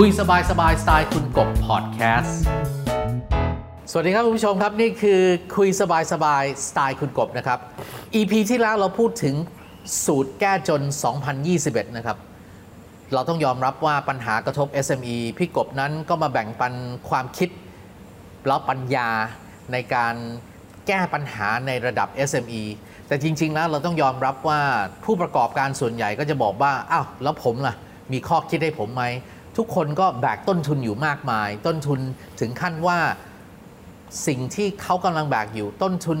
[0.00, 2.40] คุยสบายสบายสไตล์คุณกบพอดแคสต์
[3.90, 5.20] สวัสดีครับคุณผู้ชมครับนี่คือ
[5.56, 7.58] คุยสบายสบายสไตล์คุณกบนะครับ
[8.14, 9.34] EP ที่แล้วเราพูดถึง
[10.04, 10.82] สูตรแก้จน
[11.38, 12.18] 2021 นะครับ
[13.14, 16.72] เราต้องยอมรับว่าปัญหากระทบ SME พี่กบนั้นก็มาแบ่งปัน
[17.08, 17.48] ความคิด
[18.46, 19.08] แล้วปัญญา
[19.72, 20.14] ในการ
[20.86, 22.62] แก้ปัญหาในระดับ SME
[23.08, 24.60] แต่จริง ๆ แล้วเราต้องยอมรับว่า
[25.04, 27.74] ผู้ประกอบการส่วนใหญ่ก็จะบอกว่า อ้าว แล้วผมล่ะ
[28.12, 29.04] มีข้อคิดให้ผมไหม
[29.56, 32.00] ทุกคนก็แบกต้นทุนอยู่มากมาย ต้นทุน
[32.40, 32.98] ถึงขั้นว่า
[34.26, 36.18] สิ่งที่เขากำลังแบกอยู่ ต้นทุน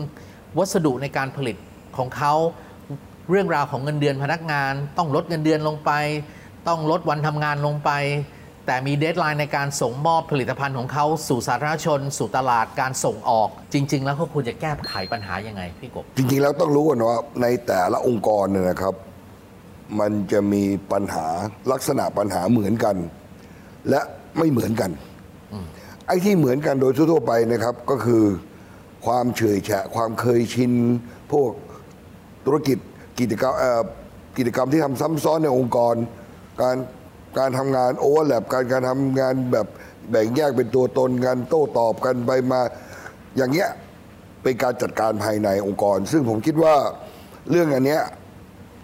[0.58, 1.56] วัสดุในการผลิต
[1.96, 2.34] ของเขา
[3.30, 5.90] เรื่องราวของเงินเดือนพนักงาน ต้องลดเงินเดือนลงไป
[6.68, 7.90] ต้องลดวันทำงานลงไป
[8.66, 18.94] แต่มีเดทไลน์ในการส่งมอบผลิตภัณฑ์ของเขาสู่สาธารณชน สู่ตลาดการส่งออก จริง ๆ แล้วเขาควรจะแก้ไขปัญหายังไงพี่กบจริง ๆ แล้วต้องรู้ก่อนว่าในแต่ละองค์กรเนี่ยนะครับ
[20.00, 21.26] มันจะมีปัญหา
[21.72, 22.96] ลักษณะปัญหาเหมือนกัน
[23.90, 24.00] และ
[24.38, 24.90] ไม่เหมือนกัน
[26.06, 28.22] ไอ้ที่เหมือนกันโดยทั่วๆไปนะครับก็คือ
[29.06, 30.72] ความเฉยแฉะความเคยชิน
[31.32, 31.50] พวก
[32.46, 32.78] ธุรกิจ
[33.20, 33.82] กิจกรรมเอ่อ
[34.38, 35.94] กิจกรรมที่ทำซ้ำซ้อนในองค์กร
[36.62, 36.76] การ
[37.38, 39.66] การทำงานโอเวอร์แลปการการทำงานแบบ
[40.10, 42.60] แบ่งแยกเป็นตัวตนกันโต้ตอบกันไปมา
[43.36, 43.68] อย่างเงี้ย
[44.42, 46.74] เป็นการจัดการภายในองค์กร ซึ่งผมคิดว่า
[47.50, 48.02] เรื่องอันเนี้ย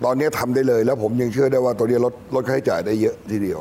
[0.04, 3.60] ตอนเนี้ยทำได้เลย แล้วผมยังเชื่อได้ว่าตัวเนี้ยลดลดค่าใช้จ่ายได้เยอะทีเดียว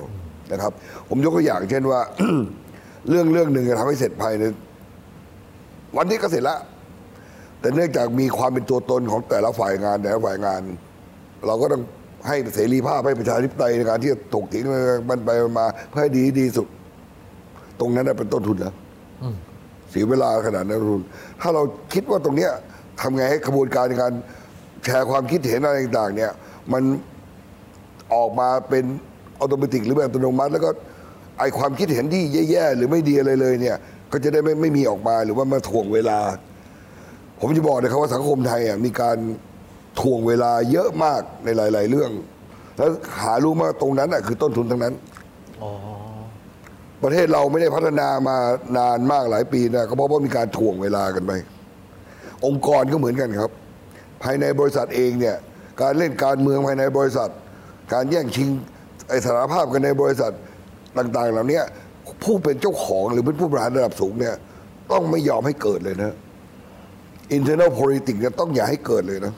[0.52, 0.74] นะครับ
[1.10, 2.02] ผมยกตัวอย่างเช่นว่า
[3.10, 4.44] เรื่องเรื่องหนึ่งจะทำให้เสร็จภายใน
[5.98, 6.60] วันนี้ก็เสร็จแล้ว
[7.60, 10.62] แต่เนื่องจากมีความเป็นตัวตนของแต่ละฝ่ายงานแต่ละฝ่ายงาน
[11.48, 11.82] เราก็ต้อง
[12.28, 14.66] ให้เสรีภาพให้ประชาธิปไตยในการที่จะถกเถียง
[15.10, 16.68] มันไปมาเพื่อให้ดีดีสุด
[17.80, 18.74] ตรงนั้นนะเป็นต้นทุนนะ
[19.92, 21.02] เสียเวลาขนาดนั้นทุน
[21.42, 21.64] ถ้าเรา
[21.94, 22.52] คิดว่าตรงเนี้ย
[23.02, 24.14] ทำไงให้กระบวนการในการ
[24.86, 26.32] แชร์ความคิดเห็นอะไรต่าง ๆ เนี่ย
[26.74, 26.84] มัน
[28.14, 28.86] ออกมาเป็น
[29.42, 30.70] อัตโนมัติหรือแบบอัตโนมัติ แล้วก็
[31.40, 33.78] ไอความคิดเห็นที่แย่ๆหรือไม่ดีอะไรเลยเนี่ย
[34.12, 36.20] ก็จะได้ไม่ไม่มีออกมาหรือว่ามาถ่วงเวลา
[37.40, 39.18] ผมจะบอกนะครับว่าสังคมไทยอะมีการ
[40.02, 42.12] ถ่วงเวลาเยอะมากในหลาย ๆ เรื่อง
[42.78, 42.90] แล้ว
[43.22, 44.94] หารู้ว่าตรงนั้นอะคือต้นทุนทั้งนั้น
[47.04, 48.38] ประเทศเราไม่ได้พัฒนามา
[48.78, 51.32] นานมากหลายปีนะก็เพราะว่ามีการถ่วงเวลากันไป
[52.46, 53.52] องค์กรก็เหมือนกันครับ
[54.24, 55.36] ภายในบริษัทเองเนี่ย
[55.82, 57.30] การเล่นการเมืองภายในบริษัท
[57.94, 58.50] การแย่งชิง
[59.10, 60.34] ไอสารภาพกันในบริษัท
[60.98, 61.62] ต่าง ๆ เหล่านี้
[62.24, 64.36] ผู้เป็นเจ้าของหรือเป็นผู้บริหารระดับสูงเนี่ย
[64.92, 66.14] ต้องไม่ยอมให้เกิดเลยนะ
[67.38, 69.34] internal politics เนี่ยต้องอย่าให้เกิดเลยนะ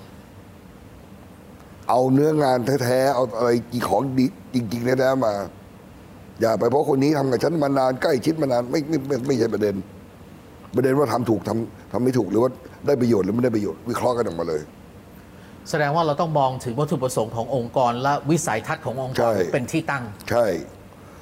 [1.89, 5.33] เอาเนื้องานแท้ๆเอาอะไรกี่ของดีจริงๆแท้ๆมา
[6.41, 9.75] อย่าไปเพราะคนนี้ทำกับฉันมานานใกล้ชิดมานานไม่ไม่ไม่ไม่ใช่ประเด็น
[10.75, 12.51] ประเด็นว่าทำถูกทำทำไม่ถูกหรือว่า
[12.87, 14.61] ได้ประโยชน์หรือไม่ได้ประโยชน์วิเคราะห์กันออกมาเลย
[15.69, 20.45] แสดงว่าเราต้องมองถึงวัตถุประสงค์ขององค์กร และวิสัยทัศน์ขององค์กใช่รเป็นที่ตั้ง ใช่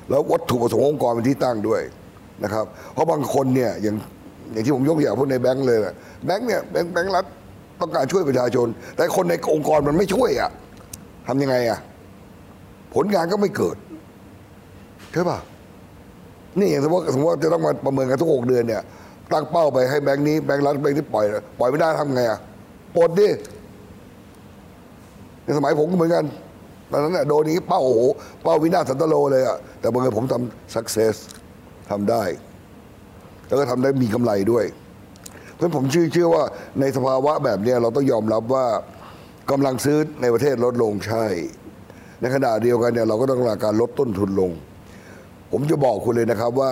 [0.09, 1.81] แล้ววัตถุประสงค์ขององค์กรเป็นที่ตั้งด้วย
[2.43, 3.95] นะครับ เพราะบางคนเนี่ยอย่าง
[4.53, 5.93] อย่างที่ผมยกตัวอย่างพวกในแบงก์เลยนะ
[6.25, 7.25] แบงก์เนี่ยแบงก์แบงก์รัฐ
[7.81, 10.51] ต้องการช่วยประชาชน แต่คนในองค์กรมันไม่ช่วยอะ
[11.27, 11.79] ทำยังไงอะ
[12.95, 13.77] ผลงานก็ไม่เกิด
[15.13, 15.39] ใช่ป่ะ
[16.59, 18.81] นี่อย่างสมมติสมมติว่าจะต้องมาประเมินกันทุกหกเดือนเนี่ย
[19.31, 21.25] ตั้งเป้าไปให้แบงก์นี้แบงก์รัฐแบงก์ที่ปล่อย
[21.59, 22.39] ปล่อยไม่ได้ทำไงอะ
[22.95, 23.27] ปลดดิ
[25.49, 26.25] ในสมัยผมก็เหมือนกัน
[26.91, 28.01] ตอนนั้นน่ะโดนนี้เป้าโอ้โห
[28.43, 31.15] เป้าวินาศสันตโลเลยอะแต่บังเอิญผมทำ success
[31.89, 32.23] ทำได้
[33.47, 34.65] แล้วก็ทำได้มีกำไรด้วย
[35.53, 36.43] เพราะฉะนั้นผมเชื่อเชื่อว่า
[36.79, 38.65] ในสภาวะแบบเนี้ยเราต้องยอมรับว่า
[39.51, 41.25] กำลังซื้อในประเทศลดลงใช่
[42.21, 44.51] ในขณะเดียวกันเนี่ยเราก็ต้องการลดต้นทุนลง
[45.51, 46.71] ผมจะบอกคุณเลยนะครับว่า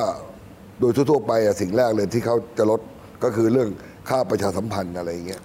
[0.80, 2.82] โดยทั่วๆไปอะสิ่งแรกเลยที่เขาจะลด
[3.24, 3.70] ก็คือเรื่อง
[4.10, 5.42] ค่าประชาสัมพันธ์อะไรอย่างเงี้ย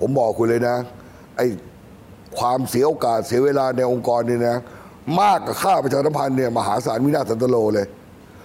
[0.00, 0.76] ผมบอกคุณเลยนะ
[1.38, 1.46] ไอ้
[2.38, 4.56] ความเสียโอกาสเสียเวลาในองค์กรเนี่ยนะ
[5.20, 7.86] มากกับค่าประชาสัมพันธ์เนี่ยมหาศาลวินาศสันตโลเลย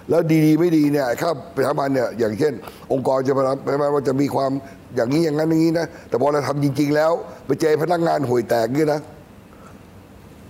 [0.10, 2.54] แล้วดีๆไม่ดีเนี่ยค่าประชาสัมพันธ์เนี่ยอย่างเช่น
[2.92, 3.44] องค์กรจะมา
[3.80, 4.52] ไม่ว่าจะมีความ
[4.96, 7.12] อย่างนี้อย่างนั้นอย่างนี้นะแต่พอเราทำจริง ๆ แล้ว
[7.46, 9.00] ไปเจอพนักงานห่วยแตกเนี่ยนะ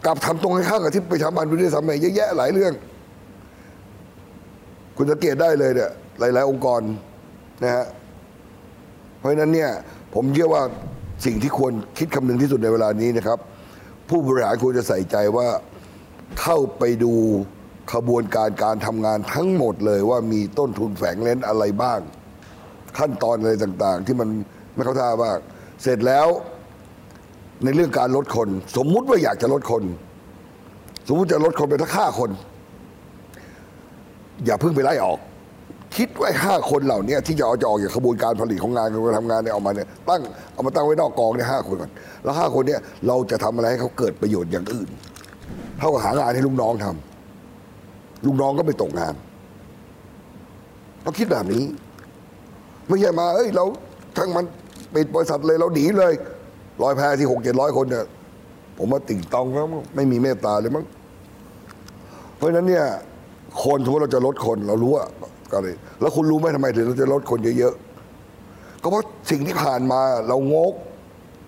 [0.06, 2.73] กลับทำตรงข้ามกับที่ประชาสัมพันธ์ได้วยซ้ำไปเยอะแยะหลายเรื่อง
[4.97, 5.89] คุณสังเกตได้เลยเนี่ย
[6.19, 6.81] หลาย ๆ องค์กร
[7.63, 7.85] นะฮะ
[9.19, 9.69] เพราะฉะนั้นเนี่ย
[10.13, 10.63] ผมเชื่อว่า
[11.25, 13.39] สิ่งที่ควรคิดคำนึงที่สุดในเวลานี้นะครับ
[14.09, 15.47] ผู้บริหารควรจะใส่ใจว่า
[16.41, 17.13] เข้าไปดู
[17.93, 21.99] ขบวนการการทำงานทั้งหมดเลยว่ามีต้นทุนแฝงเลนอะไรบ้าง
[22.97, 24.29] ขั้นตอนอะไรต่างๆ ที่มัน
[24.75, 25.37] ไม่เข้าท่าบ้าง
[25.81, 26.27] เสร็จแล้ว
[27.63, 29.83] ในเรื่องการลดคน สมมุติว่าอยากจะลดคน
[31.07, 32.29] สมมุติจะลดคนไปทั้งห้าคน
[34.45, 35.19] อย่าเพิ่งไปไล่ออก
[35.95, 40.22] คิดไว้ห้าคนเหล่านี้ที่จะเอาจะออกจากขบวนการผลิตของงานการทำงานเนี่ยออกมาเนี่ยตั้ง
[40.54, 41.92] เอามาตั้งไว้นอกกองเนี่ยห้าคนก่อน
[42.24, 44.90] แล้วห้าคนเนี่ยเราจะทำอะไรให้เขาเกิดประโยชน์อย่างอื่น
[45.78, 46.86] เท่ากับหางานให้ลูกน้องท
[48.25, 49.13] ลูกน้องก็ไม่ตกงาน
[51.04, 51.63] ต้อคิดแบบนี้
[52.88, 53.66] ไม่ใช่มาเอ้ยเรา
[54.18, 54.45] ทั้งมัน
[54.94, 56.13] ปิดบริษัทเลยเราหนีเลย
[56.84, 58.06] ร้อยแพที่หกเจ็ดร้อยคนเนี่ย
[58.78, 60.86] ผมว่าติ่งตองแล้วไม่มีเมตตาเลยมั้ง
[62.38, 62.86] เพราะฉะนั้นเนี่ย
[63.63, 65.06] คนสมมติเราจะลดคนเรารู้ว่า
[65.53, 70.73] ก็เลยแล้วคุณรู้ไหมทำไมถึงเราจะลดคนเยอะๆก็เพราะสิ่งที่ผ่านมาเรางก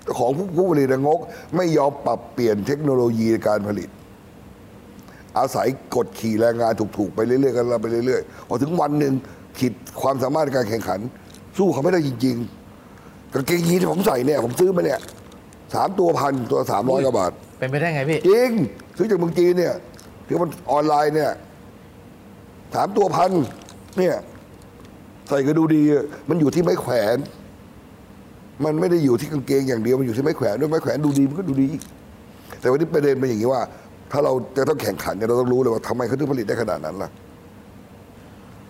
[0.04, 1.20] เจ้าของผู้ผู้ผลิตน่ะงก
[1.56, 3.90] ไม่ยอมปรับเปลี่ยนเทคโนโลยีในการผลิต
[5.38, 9.14] อาศัยกดขี่แรงงานถูกๆ ไปเรื่อยๆกันเราไปเรื่อยๆพอถึงวันหนึ่ง
[9.60, 11.00] ขีดความสามารถในการแข่งขัน
[11.58, 15.00] สู้เขาไม่ได้จริงๆกางเกงยีนที่ผมใส่เนี่ย ผมซื้อมาเนี่ย
[15.74, 18.52] สามตัวพันตัวสามร้อยกว่าบาท เป็นไปได้ไงพี่ จริง
[18.98, 19.74] ซื้อจากเมืองจีนเนี่ย
[20.28, 21.32] ที่มันออนไลน์เนี่ย
[22.76, 23.32] สามตัวพัน
[23.98, 24.16] เนี่ย
[25.28, 27.18] ใส่ก็ดูดีอะมันอยู่ที่ไม้แขวน
[28.66, 31.68] มันไม่ได้อยู่ที่กางเกงอย่างเดียวมันอยู่ที่ไม้แขวนด้วยไม้แขวนดูดีมันก็ดูดี
[32.60, 33.62] แต่วันนี้ประเด็นเป็นอย่างนี้ว่า
[34.12, 37.10] ถ้าเราจะต้องแข่งขันกันเราต้องรู้เลยว่าทำไมเขาถึงผลิตได้ขนาดนั้นล่ะ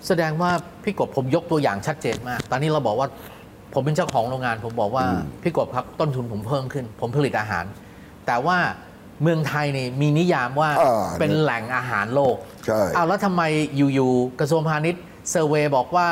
[0.08, 0.52] แสดงว่า
[0.84, 3.08] พี่กบผมยกตัวอย่างชัดเจนมาก ตอนนี้เราบอกว่า
[3.74, 5.06] ผมเป็นเจ้าของโรงงาน ผมบอกว่า
[5.42, 7.66] พี่กบครับต้นทุนผมเพิ่มขึ้น ผมผลิตอาหาร
[8.26, 8.58] แต่ว่า
[9.22, 12.36] เมืองไทยนี่มีนิยามว่าอ่าเป็นแหล่งอาหารโลก
[12.66, 13.42] ใช่เอาแล้วทำไม
[13.76, 16.10] อยู่ๆกระทรวงพาณิชย์ เซอร์เวยบอกว่า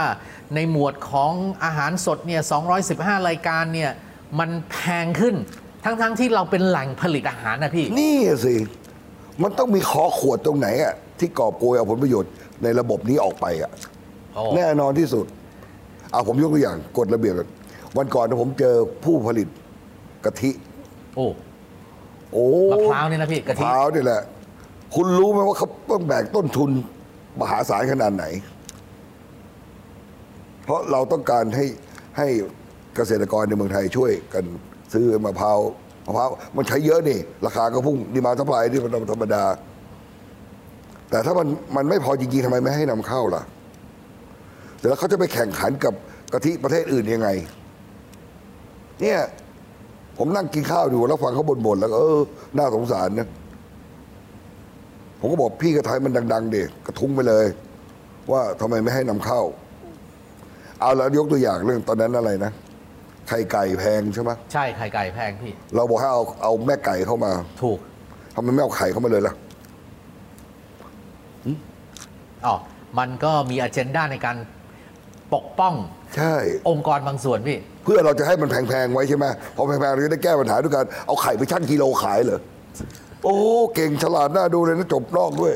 [0.55, 1.31] ในหมวดของ
[1.63, 2.41] อาหารสดเนี่ย
[2.83, 3.91] 215 รายการเนี่ย
[4.39, 5.35] มันแพงขึ้น
[5.83, 8.55] ทั้งๆที่เราเป็นแหล่งผลิตอาหารนะพี่ นี่สิ
[9.43, 12.31] มันต้องมีคอขวดตรงไหนอะที่กอบโกยเอาผลประโยชน์
[12.63, 13.71] ในระบบนี้ออกไปอะ
[14.35, 15.25] โอ้ แน่นอนที่สุด
[16.11, 17.49] เอาผมยกตัวอย่างกฎระเบียบกัน
[17.97, 19.47] วันก่อนผมเจอผู้ผลิต
[20.25, 20.51] กะทิ
[21.15, 21.27] โอ้
[22.33, 24.21] โอ้มะพร้าวเนี่ยนะพี่กะทิมพร้าวนี่แหละ
[24.95, 26.69] คุณรู้ไหมว่าเขาต้องแบกต้นทุน
[27.41, 28.25] มหาศาลขนาดไหน
[30.63, 31.65] เพราะเราต้องการให้
[32.17, 32.27] ให้
[32.95, 34.45] เกษตรกรในเมืองไทยช่วยกัน
[34.93, 35.59] ซื้อมะพร้าว
[36.05, 39.43] มะพร้าวมันใช้เยอะนี่ ราคาก็พุ่งดีมาสปายที่มันธรรมดา
[41.09, 43.41] แต่ถ้ามันมันไม่พอจริงๆทำไมไม่ให้นำเข้าล่ะ
[44.79, 45.93] แต่แล้วเขาจะไปแข่งขันกับ
[46.33, 47.29] กะทิประเทศอื่นยังไง
[49.01, 49.19] เนี่ย
[50.17, 52.21] ผมนั่งกินข้าวอยู่แล้วฟังเขาบ่นๆแล้วก็เออ
[52.57, 53.27] น่าสงสารนะ
[55.19, 57.45] ผมก็บอกพี่กระไทยมันดัง ๆ เด็กกระทุ้งไปเลย
[58.31, 59.41] ว่าทำไมไม่ให้นำเข้า
[60.83, 62.51] เอาแล้วยกตัวอย่างเรื่องตอนนั้นอะไรนะ
[63.29, 67.31] ไข่ไก่แพงใช่ไหมใช่ไข่ไก่แพงพี่ เราบอกให้เอาเอาแม่ไก่เข้ามา
[67.63, 67.79] ถูก
[68.35, 69.33] ทำไมไม่เอาไข่เข้ามาเลยล่ะ
[72.45, 72.55] อ๋อ
[72.99, 74.37] มันก็มีอ g e n d a ในการ
[75.33, 75.73] ปกป้อง
[76.17, 76.35] ใช่
[76.69, 79.25] องค์กรบางส่วนพี่ เพื่อเราจะให้มันแพงๆไว้ใช่ไหม
[79.55, 82.39] พอแพงๆเราจะได้แก้ปัญหาด้วยการเอาไข่ไปชั่งกิโลขายเหรอ
[83.23, 83.37] โอ้
[83.75, 85.53] เก่งฉลาดน่าดูเลยนะจบนอกด้วย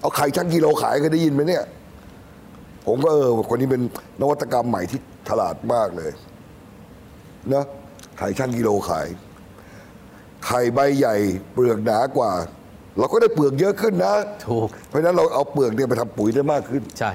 [0.00, 1.64] เอาไข่ชั่งกิโลขายเคยได้ยินไหมเนี่ย
[2.86, 3.82] ผมก็เออคนนี้เป็น
[4.20, 6.10] นวัตกรรมใหม่ที่ฉลาดมากเลย
[7.48, 7.64] เนอะ
[8.18, 9.06] ไข่ชั่งกิโลขาย
[10.46, 11.16] ไข่ใบใหญ่
[11.52, 12.32] เปลือกหนากว่า
[12.98, 14.14] เราก็ได้เปลือกเยอะขึ้นนะ
[14.48, 17.10] ถูกเพราะฉะนั้นเราเอาเปลือกเนี่ยไปทำปุ๋ยได้มากขึ้น ใช่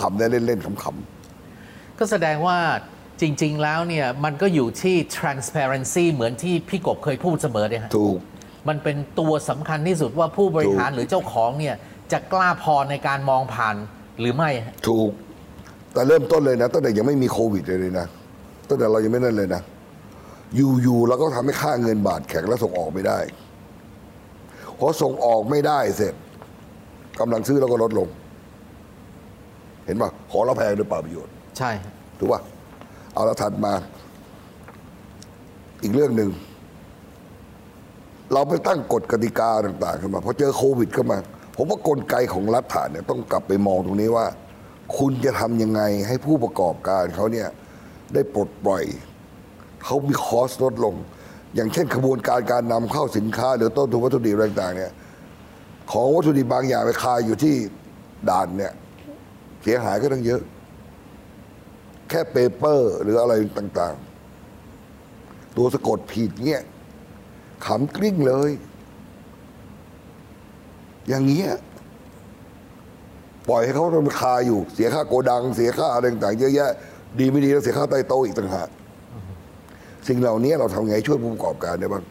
[0.00, 2.58] ขำๆได้เล่นๆขำก็แสดงว่า
[3.20, 8.18] จริง ๆ แล้วเนี่ยมันก็อยู่ที่ transparency เหมือนที่พี่กบเคยพูดเสมอเนี่ยฮะๆถูก
[8.68, 11.76] มันเป็นตัวสำคัญที่สุดว่าผู้บริหารหรือเจ้าของเนี่ย
[12.12, 13.76] จะกล้าพอในการมองผ่าน
[14.20, 15.10] หรือไม่ฮะถูก
[15.92, 18.06] แต่เริ่มต้นเลยนะตั้งแต่ยังไม่มีโควิดเลยเลยนะ
[18.68, 19.62] ตั้งแต่เรายังไม่นั่นเลยนะ
[20.82, 23.18] อยู่ๆเราก็ทำให้ค่าเงินบาทแข็งและส่งออกไม่ได้
[24.78, 26.14] พอส่งออกไม่ได้เสร็จ
[27.20, 28.08] กำลังซื้อเราก็ลดลง
[29.86, 32.40] เห็นป่ะของเราแพงด้วยเปล่าประโยชน์ ใช่ฮะถูกป่ะ
[33.14, 33.72] เอาละถัดมา
[35.82, 36.30] อีกเรื่องหนึ่ง
[38.32, 41.18] เราไปตั้งกฎกติกาต่าง ๆ ขึ้นมาพอเจอโควิดเข้ามา
[41.60, 44.26] ผมว่ากลไกของรัฐาเนี่ยต้องกลับไปมองตรงนี้ว่า
[44.96, 47.48] คุณจะทำยังไงให้ผู้ประกอบการเขาเนี่ย
[48.14, 48.84] ได้ปลดปล่อย
[49.84, 50.94] เขามีคอสลดลง
[51.54, 54.92] อย่างเช่นขบวนการการนำเข้าสินค้า หรือต้นทุนวัตถุดิบต่างๆเนี่ย
[55.92, 57.54] ของวัตถุดิบบางอย่างไปคายอยู่ที่
[58.30, 58.72] ด่านเนี่ย
[59.62, 60.42] เสียหายก็ตั้งเยอะ
[62.08, 66.62] แค่เปเปอร์ หรืออะไรต่างๆ ตัวสะกดผิดเนี่ย
[67.66, 68.50] ขำกริ้งเลย
[71.08, 71.50] อย่างเงี้ย
[73.48, 76.70] ปล่อยให้เขาต้องคาอยู่เสียค่าโกดัง เสียค่าอะไรต่างๆเยอะแยะ
[77.20, 78.68] ดีไม่ดีแล้วเสียค่าใต้โต๊ะอีกต่างหาก
[80.08, 82.04] สิ่งเหล่านี้เราทำไงช่วยผู้ประกอบการได้บ้าง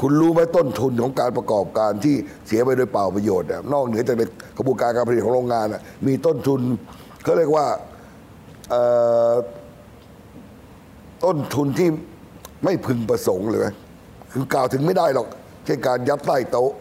[0.00, 2.14] คุณรู้ไหมต้นทุนของการประกอบการที่
[2.46, 4.22] เสียไปโดยเปล่าประโยชน์เนี่ยนอกเหนือจากใน
[4.56, 5.66] กระบวนการการผลิตของโรงงาน
[6.06, 6.60] มีต้นทุน
[7.22, 7.66] เขาเรียกว่า
[11.24, 11.88] ต้นทุนที่
[12.64, 13.62] ไม่พึงประสงค์เลย
[14.32, 15.26] คือกล่าวถึงไม่ได้หรอก
[15.64, 16.72] เช่นการยัดใต้โต๊ะ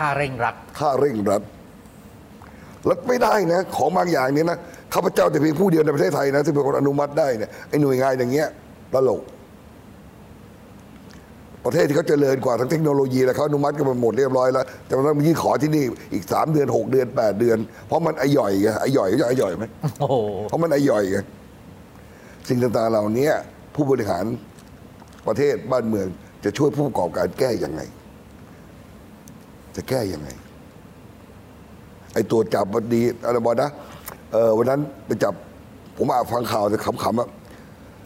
[0.00, 1.42] ค่าเร่งรัดค่าเร่งรัด
[2.86, 4.58] แล้วไม่ได้นะ ของบางอย่างนี้นะ
[4.94, 8.48] ข้าพเจ้าแต่เพียงผู้เดียวในประเทศไทยนะที่เป็นคนอนุมัติได้เนี่ยไอ้หน่วยงานอย่างเงี้ย
[8.94, 9.22] ตลก
[11.64, 19.64] ประเทศที่เขาเจริญกว่าทั้งเทคโนโลยีแล้วเขาอนุมัติกันมาหมดเรียบร้อยแล้ว แต่มันต้องมียื่นขอที่นี่อีกสามเดือนหกเดือนแปดเดือน เพราะมันไอย่อยไงไอย่อยก็ไอย่อยไหม
[20.00, 20.16] โอ้โห
[20.48, 21.18] เพราะมันไอย่อยไง
[22.48, 23.28] สิ่งต่างๆเหล่านี้
[23.74, 24.24] ผู้บริหาร
[25.26, 26.06] ประเทศบ้านเมือง
[26.44, 27.80] จะช่วยผู้ประกอบการแก้ยังไง
[29.76, 30.28] จะแก้ยังไง
[32.14, 33.70] ไอ้ตัวจับมันดีอะไรบอกนะ
[34.32, 35.34] เออวันนั้นไปจับ
[35.96, 37.28] ผมอ่านฟังข่าวแต่ขำๆอะ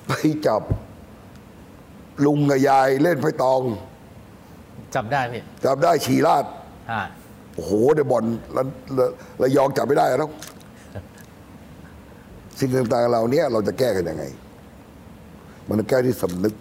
[0.06, 0.12] ไป
[0.46, 0.62] จับ
[2.24, 3.60] ลุงกับยายเล่นไพ่ตอง
[4.94, 6.44] จำได้พี่จับได้ฉี่ราด
[6.90, 7.00] อ่า
[7.54, 8.24] โอ้โหในบ่อน
[8.56, 8.62] ระ
[8.98, 9.06] ระ
[9.42, 10.30] ระยองจับไม่ได้แล้ว
[12.58, 14.24] สิ่งต่างๆเหล่านี้เราจะแก้กันยังไง
[15.68, 16.54] มันต้องแก้ที่สำนึก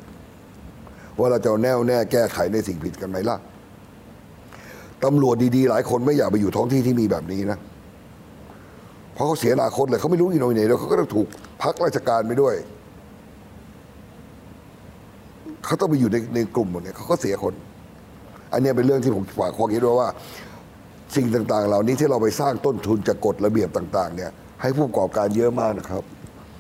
[1.20, 3.38] ว่าเราจะเอาแน่วแน่แก้ไขในสิ่งผิดกันไหมล่ะ
[5.06, 7.58] ตำรวจดีๆ หลายคนไม่อยากไปอยู่ท้องที่ที่มีแบบนี้นะ
[9.14, 11.28] เพราะเขาเสียอนาคตเลยเขาไม่รู้อีโนยไหนแล้วเขาก็ต้องถูก
[11.64, 12.56] พักราชการไปด้วย
[15.66, 17.54] เขาต้องไปอยู่ในในกลุ่มหมดเนี่ยเขาก็เสียคน
[18.54, 20.10] อันนี้เป็นเรื่องที่ผมฝากความคิดไว้ว่า
[21.16, 24.32] สิ่งต่างๆ เหล่านี้ที่เราไปสร้างต้นทุนจากกฎระเบียบต่าง ๆ เนี่ย
[24.62, 26.04] ให้ผู้ประกอบการเยอะมากนะครับ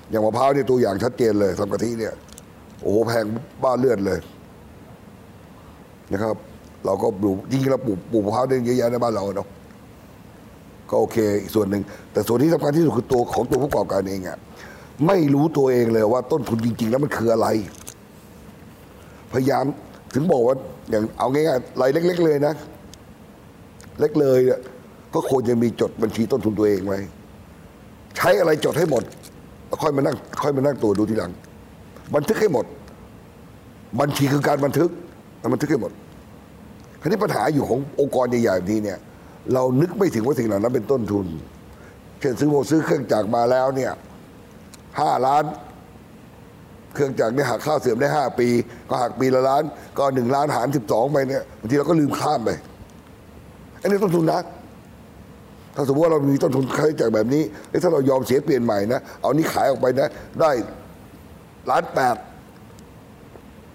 [0.09, 2.13] อย่างมะพร้าวเนี่ยตัวอย่างชัดเจนเลยทำกะทิเนี่ย
[2.81, 3.25] โอ้โหแพง
[3.63, 4.19] บ้าเลือดเลย
[6.13, 6.35] นะครับ
[6.85, 9.47] เราก็ปลูกจริงๆเราปลูกปลูกมะพร้าวได้เยอะแยะในบ้านเราเนาะ
[10.89, 14.37] ก็โอเคอีกส่วนหนึ่งแต่ส่วนที่สำคัญที่สุดคือตัวของตัวผู้ประกอบการเองอะ
[15.07, 17.47] ไม่รู้ตัวเองเลยว่าต้นทุนจริง ๆ แล้วมันคืออะไร
[19.33, 19.65] พยายาม
[20.13, 20.55] ถึงบอกว่า
[20.89, 22.53] อย่างเอาง่ายๆรายเล็ก ๆ เลยนะ
[23.99, 24.59] เล็กเลยเนี่ย
[25.13, 26.99] ก็ควรจะมีจดบัญชีต้นทุนตัวเองไว้
[28.17, 29.03] ใช้อะไรจดให้หมด
[29.67, 31.31] แล้วค่อยมานั่งค่อยมานั่งตัวจดูทีหลัง
[32.15, 32.65] บันทึกให้หมด
[33.99, 34.89] บัญชีคือการบันทึก
[35.41, 35.91] มันบันทึกให้หมด
[37.03, 38.99] คราวนี้ปัญหาอยู่ขององค์กรใหญ่ๆแบบนี้เนี่ย
[39.53, 41.25] เรานึกไม่ถึงว่าสิ่งเหล่านั้นเป็นต้นทุน
[42.19, 43.91] เช่นซื้อโมซื้อเครื่องจักรมาแล้วเนี่ย
[44.99, 45.43] ห้าล้าน
[46.93, 48.47] เครื่องจักรเนี่ยหักค่าเสื่อมได้ห้าปี
[48.89, 49.63] ก็หักปีละล้าน
[49.97, 52.49] ก็หนึ่งล้านหารสิบสองไปเนี่ยบางทีเราก็ลืมข้ามไป
[53.81, 54.41] อันนี้ต้นทุนนะ
[55.75, 60.07] ถ้าสมมติว่าเรามีต้นทุนค่าใช้จ่ายแบบนี้แล้วถ้าเรายอมเสียเปลี่ยนใหม่นะ เอานี้ขายออกไปนะ
[60.39, 60.51] ได้
[61.69, 62.15] ล้านแปด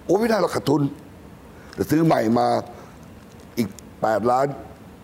[0.04, 0.82] โอ้ไม่ได้เราขาดทุน
[1.74, 2.46] แต่ซื้อใหม่มา
[3.98, 4.46] อีกแปดล้าน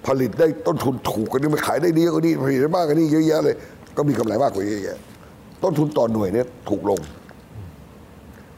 [0.06, 3.56] ผลิตได้ต้นทุนถูกกว่านี้มันขายได้ดีกว่านี้ผลิตได้มากกว่านี้เยอะแยะเลย
[3.96, 4.98] ก็มีกำไรมากกว่าเยอะแยะ
[5.62, 7.00] ต้นทุนต่อหน่วยเนี่ยถูกลง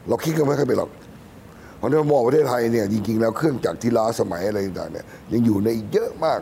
[0.07, 0.89] เราคิดกันไม่ค่อยเป็นหรอก
[1.77, 6.39] เพราะฉะนั้นมองประเทศไทยเนี่ยจริงๆแล้วเครื่องจักรที่ล้าสมัยอะไรต่างๆเนี่ยยังอยู่ในเยอะมาก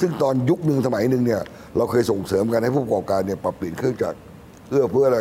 [0.00, 1.40] ซึ่งตอนยุคหนึ่งสมัยหนึ่งเนี่ย
[1.76, 4.18] เราเคยส่งเสริมกันให้ผู้ประกอบการเนี่ยปรับเปลี่ยนเครื่องจักร
[4.70, 5.18] เอื้อเพื่ออะไร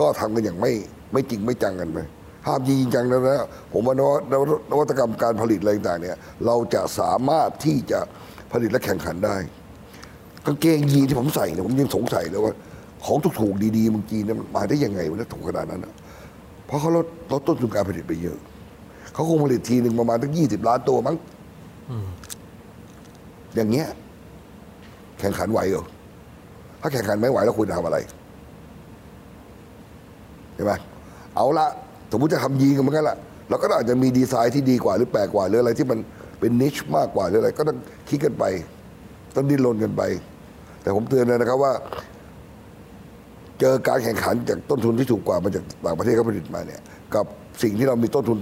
[0.00, 0.72] ก็ทำกันอย่างไม่
[1.12, 1.98] ไม่จริงไม่จังกันไป
[2.46, 8.00] ห้ามจริงจังแล้วนะผมว่านวัตนวนวัตกรรมการผลิตอะไรต่างเนี่ยเราจะสามารถที่จะ
[8.52, 9.36] ผลิตและแข่งขันได้
[10.46, 12.52] กางเกงยีนที่ผมใส่เนี่ยผมยังสงสัยเลยว่า
[13.04, 15.94] ของถูกๆดีๆมืองจีนเนี่ยมันมาได้ยังไงวะเนี่ยถูกขนาดนั้นนะ
[16.66, 18.38] เพราะเขาลดลดต้นทุนการผลิตไปเยอะ
[19.12, 21.16] เขาคงผลิตทีหนึ่งประมาณตั้งยี่สิบล้านตัวมั้ง
[23.54, 23.88] อย่างเงี้ย
[25.20, 25.84] แข่งขันไหวเหรอ
[26.80, 27.98] ถ้าแข่งขันไม่ไหวแล้วคุณจะทำอะไร
[30.54, 30.72] ใช่ไหม
[31.34, 31.66] เอาละ
[32.16, 33.16] มมติจะทำยีนกันเหมือนกันละ
[33.48, 35.98] เราก็อาจจะมีดีไซน์ที่ดีกว่าหรือแปลกกว่าหรืออะไรที่มัน
[36.40, 38.44] เป็นนิชมากกว่าหรืออะไรก็ต้องคิดกันไป
[39.34, 40.02] ต้องดิ้นรนกันไป
[40.82, 41.72] แต่ผมเตือนเลยนะครับว่า
[43.60, 46.80] เจอการแข่งขันจากต้นทุนที่ถูกกว่ามาจากต่างประเทศเขาผลิตมาเนี่ย
[47.14, 47.24] กับ
[47.62, 48.38] สิ่งที่เรามีต้นทุน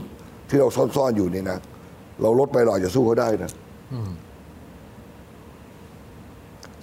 [0.50, 1.58] ที่เราซ่อนๆอยู่เนี่ยนะ
[2.22, 3.50] เราลดไปเราอาจจะสู้เขาได้นะ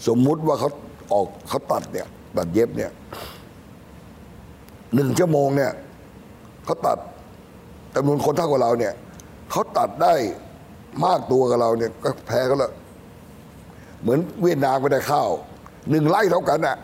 [0.08, 0.70] สมมุติว่าเขา
[1.14, 2.08] ออกเขาตัดเนี่ย
[2.38, 2.92] ตัดเย็บเนี่ย
[4.96, 5.72] หนึ่งชั่วโมงเนี่ย
[6.66, 6.98] เขาตัด
[7.96, 8.94] จำนวนคนเท่ากับเราเนี่ย
[9.52, 10.14] เขาตัดได้
[11.06, 12.72] มากตัวกับเราเนี่ยก็แพ้เขาละ
[14.02, 15.30] เหมือนเวียดนามไปได้ข้าว
[15.90, 16.78] หนึ่งไร่เท่ากันน่ะ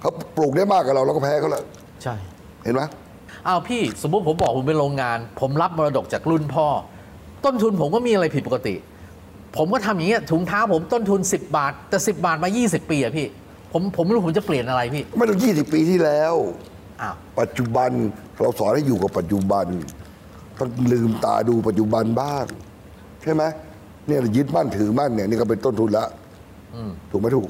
[0.00, 1.64] เขาปลูกได้มากกว่าเราเราก็แพ้เขาแล้ว
[2.02, 2.14] ใช่
[2.64, 2.82] เห็นไหม
[3.46, 6.66] อ้าวพี่สมมุติผมบอกผมเป็นโรงงาน ผมรับมรดกจากรุ่นพ่อ
[7.44, 8.74] ต้นทุนผมก็มีอะไรผิดปกติ
[9.56, 13.26] ผมก็ทำอย่างเงี้ยถุงเท้าผมต้นทุน 10 บาท แต่ 10 บาทมา 20 ปีอะพี่
[13.72, 16.38] ผมผมไม่รู้ผมจะเปลี่ยนอะไรพี่ ไม่ต้องยี่สิบปีที่แล้วอ้าว
[17.40, 17.90] ปัจจุบัน
[18.40, 19.66] เราสอนให้อยู่กับปัจจุบัน
[20.58, 22.44] ต้องลืมตาดูปัจจุบันบ้าง
[23.22, 23.42] ใช่ไหม
[24.06, 26.06] เนี่ยยึดมั่นถือมั่นเนี่ยนี่ก็เป็นต้นทุนละ
[27.10, 27.48] ถูกไหมถูก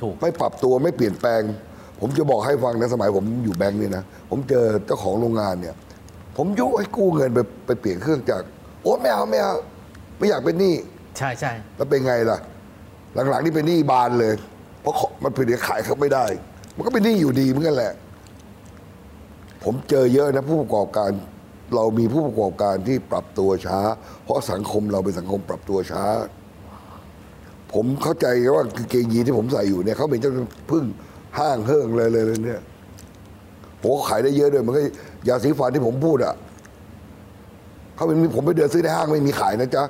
[0.00, 1.42] ถูก ไม่ปรับตัวไม่เปลี่ยนแปลง
[2.00, 5.74] ผมจะบอกให้ฟังนะสมัยผมอยู่แบงค์เนี่ยนะ ผมเจอเจ้าของโรงงานเนี่ย
[6.36, 8.46] ผมยุให้กู้เงินไปไปเปลี่ยนเครื่องจักร
[8.82, 9.54] โอ้ไม่เอาไม่เอา
[10.18, 10.74] ไม่อยากเป็นหนี้
[11.18, 12.38] ใช่ใช่แล้วเป็นไงล่ะ
[13.14, 14.34] หลังๆนี่เป็นหนี้บานเลย
[14.80, 16.24] เพราะของมันผลิตขายเขาไม่ได้
[16.76, 17.92] มันก็เป็นหนี้อยู่ดีเหมือนกันแหละ
[19.68, 21.10] ผมเจอเยอะนะผู้ประกอบการ
[21.74, 23.78] เรามีผู้ประกอบการที่ปรับตัวช้า
[24.24, 26.04] เพราะสังคมเราเป็นสังคมปรับตัวช้า
[27.72, 30.32] ผมเข้าใจว่ากางเกงยีนที่ผมใส่อยู่เนี่ยเขาเป็นเจ้า
[30.70, 30.84] พึ่ง
[31.38, 32.60] ห้างเฮิ่งเลยเลยเลยเนี่ย
[33.82, 34.80] ผมขายได้เยอะด้วยมันก็
[35.28, 36.34] ยาสีฟันที่ผมพูดอะ
[37.94, 39.84] เขาเป็นผมไปเดินซื้อในห้างไม่มีขายนะจ๊ะ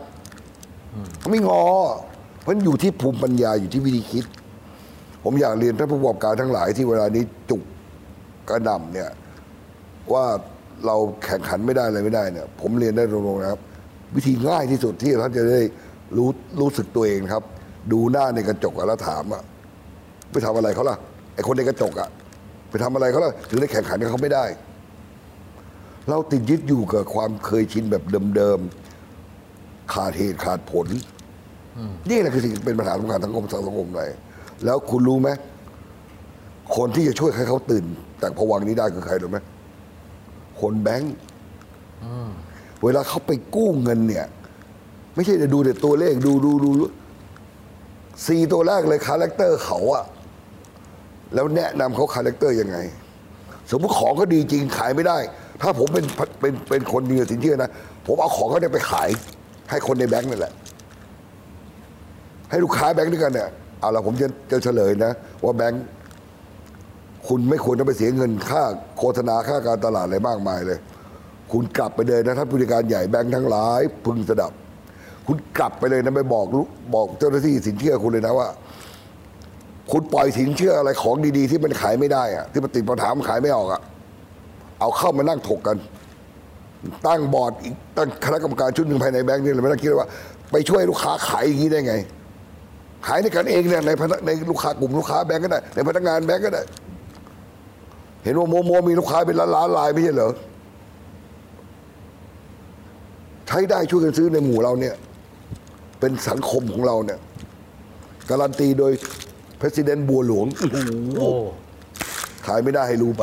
[1.19, 1.63] เขาไม่งอ
[2.43, 4.25] เพราะอยู่ที่ภูมิปัญญาอยู่ที่วิธีคิด
[5.25, 7.63] ผมอยากเรียนท่านผู้ประกอบการทั้งหลายที่เวลานี้จุก
[8.49, 9.11] กระหน่ำเนี่ย
[10.15, 10.25] ว่า
[10.87, 13.61] เราแข่งขันไม่ได้อะไรไม่ได้เนี่ยผมเรียนได้ตรงๆนะครับ
[14.15, 15.61] วิธีง่ายที่สุดที่ท่านจะได้
[16.17, 16.29] รู้
[16.61, 17.43] รู้สึกตัวเองครับ
[17.93, 19.43] ดูหน้าในกระจกแล้วถามอะ
[20.33, 20.97] ไปทำอะไรเขาล่ะ
[21.35, 22.09] ไอคนในกระจกอะ
[22.71, 24.45] ไปทำอะไรเขาล่ะถึงได้แข่งขันกับเขาไม่ได้
[26.11, 28.03] เราติดยึดอยู่กับความเคยชินแบบ
[28.37, 30.87] เดิมๆขาดเหตุขาดผล
[32.11, 34.11] นี่แหละคือสิ่งเป็นปัญหาสำคัญทั้งคมสังคมเลย
[34.65, 35.29] แล้วคุณรู้ไหม
[36.77, 37.85] คนที่จะช่วยให้เขาตื่น
[38.23, 39.39] จากภวังค์นี้ได้คือใครรู้ไหม
[40.61, 41.15] คนแบงค์
[42.83, 44.27] เวลาเขาไปกู้เงินเนี่ย
[45.15, 46.71] ไม่ใช่จะดูแต่ตัวเลขดูดูดู
[48.27, 50.05] สี่ตัวแรกเลย character เขาอะ
[51.35, 52.79] แล้วแนะนำเขา character ยังไง
[53.71, 55.19] สมมติของก็ดีจริงขายไม่ได้
[55.63, 56.05] ถ้าผมเป็น
[56.41, 57.71] เป็นเป็นคนมีสินเชื่อนะ
[58.07, 59.09] ผมเอาของเขาเนี่ยไปขาย
[59.71, 60.53] ให้คนในแบงค์นั่นแหละ
[62.51, 63.49] ให้ลูกค้าแบงค์ด้วยกันเนี่ย
[63.81, 65.13] เอาละผมจะจะเฉลยนะ
[65.45, 65.85] ว่าแบงค์
[67.29, 68.63] คุณไม่ควรต้องไปเสียเงินค่า
[68.99, 70.79] โฆษณาค่าการตลาดอะไรมากมายเลย
[71.53, 74.53] คุณกลับไปเลยนะท่านผู้จัดการใหญ่แบงค์ทั้งหลาย พึงสดับ
[75.27, 78.49] คุณกลับไปเลยนะไปบอกลูกบอกเจ้าหน้าที่สินเชื่อคุณเลยนะว่า
[79.93, 83.81] คุณปล่อยสินเชื่ออะไรของดีๆ ที่มันขายไม่ได้อะที่มันติดปัญหามันขายไม่ออกอะ
[84.81, 85.77] เอาเข้ามานั่งถกกัน
[87.07, 90.09] ตั้งบอร์ดอีกตั้งคณะกรรมการชุดหนึ่งภายในแบงค์นี่เลยไม่ต้องคิดว่า
[90.53, 91.95] ไปช่วยลูกค้าขายอย่างนี้ได้ไง
[93.07, 96.63] ขายในกันเองเนี่ยในพนักในลูกค้ากลุ่มลูกค้าแบงค์ก็ได้ในพนักงานแบงค์ก็ได้
[98.27, 100.33] เห็นว่าโมโมมีลูกค้าเป็นล้านล้านๆรายไม่ใช่เหรอ
[103.49, 104.95] ใช้ได้ช่วยกันซื้อในหมู่เราเนี่ย
[106.01, 107.19] เป็นสังคมของเราเนี่ย
[108.31, 108.93] การันตีโดย
[109.61, 111.29] ประธานบัวหลวงโอ้โหโอ้
[112.47, 113.23] ขายไม่ได้ให้รู้ไป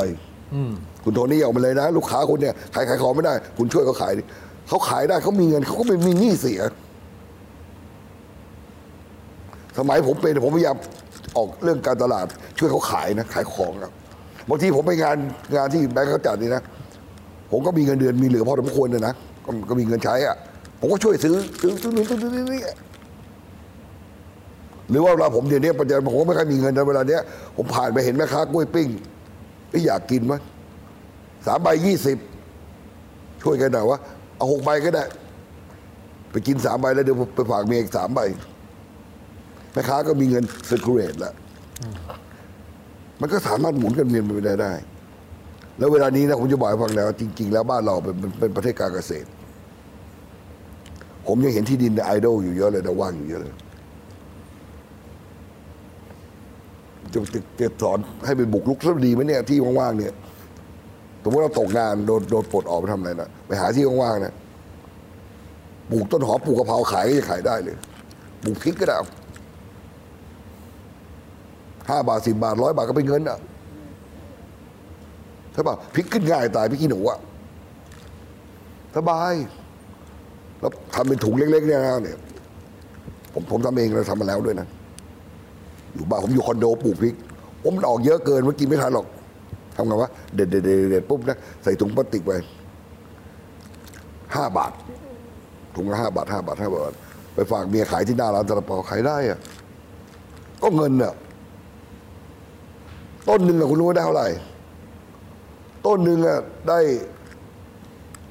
[1.04, 4.24] คุณโทนี่ออกมาเลยนะ ลูกค้าคุณเนี่ยขายขายของไม่ได้ คุณช่วยเขาขายดิ
[4.68, 6.62] เขาขายได้เขามีเงินเขาก็ไม่มีหนี้เสีย
[9.78, 10.78] สมัยผมเป็นผมพยายาม
[11.38, 12.26] ออกเรื่องการตลาด
[12.58, 13.92] ช่วยเขาขายนะ ขายของครับ
[14.50, 15.18] บางทีผมไปงาน
[15.56, 16.64] งานที่แบงค์เขาจัดนี่นะ
[17.52, 19.14] ผมก็มีเงินเดือนมีเหลือพอสมควรเลยนะ
[19.46, 20.36] ก็ก็มีเงินใช้อะ
[20.80, 22.62] ผมก็ช่วยซื้อซื้อซื้อซื้อซื้อซื้อ
[24.90, 27.22] หรือว่าเวลาผมเดี๋ยวนี้ปัจจุบันผมก็ไม่ค่อยมีเงินนะเวลาเนี้ย
[27.58, 28.88] ผมผ่านไปเห็นแม่ค้ากล้วยปิ้ง
[29.70, 30.42] ไอ้อยากกินมั้ย
[31.46, 32.18] สามใบยี่สิบ
[33.44, 34.00] ช่วยกันหน่อยวะ
[34.38, 35.04] เอาหกใบก็ได้
[36.32, 38.20] ไปกินสามใบแล้วเดี๋ยวไปฝากเมียอีกสามใบ
[39.74, 41.34] แม่ค้าก็มีเงินเซอร์คูลเลตแล้ว
[43.22, 44.74] มันก็สามารถหมุนกันเวียนไปได้ได้
[45.78, 49.28] แล้วเวลานี้นะผมจะบอกให้ฟังแล้ว จริง ๆ แล้วบ้านเราเป็นเป็นเป็นประเทศการเกษตร
[51.28, 53.54] ผมยังเห็นที่ดินในไอดอลอยู่เยอะเลยแต่ว่างอยู่เยอะเลย
[57.14, 57.20] จะ
[57.60, 60.14] จะสอนให้ไปบุกลุกสักดีไหมเนี่ยที่ว่างๆเนี่ย
[61.24, 64.34] สมมติเราตกงานโดนโดนปลดออกไปทำอะไรนะไปหาที่ว่างๆนะ
[65.92, 67.76] ปลูกต้นหอมปลูกกะเพราขายก็จะขายได้เลย
[68.44, 68.98] ปลูกพริกก็ได้
[71.90, 73.40] ห้าบาทสิบาทร้อยบาทก็เป็นเงินอะ
[75.54, 77.20] ใช่ป่ะพริกขึ้นง่ายตายพริกขี้หนูอะ
[78.96, 79.34] สบาย
[80.60, 82.18] แล้วทำเป็นถุงเล็กๆเนี่ยนะเนี่ย
[83.34, 84.68] ผมผมทำเองเราทำมาแล้วด้วยนะ
[85.94, 87.16] อยู่บ้านผมอยู่คอนโดปลูกพริก
[87.64, 89.08] ผมมันออกเยอะเกินว่ากินไม่ทันหรอก
[89.76, 92.32] ทำไงวะเด็ดเด็ดเด็ดปุ๊บนะใส่ถุงพลาสติกไป
[94.36, 94.72] ห้าบาท
[95.76, 96.94] ถุงละห้าบาทห้าบาทห้าบาท
[97.36, 99.40] ไปฝากเมียขายที่หน้าร้านซาลาเปาขายได้อะ
[100.64, 101.14] ก็เงินอะ
[103.30, 104.28] ต้นหนึ่งอะคุณรู้ว่าได้เท่าไหร่
[105.86, 106.80] ต้นหนึ่งอะได้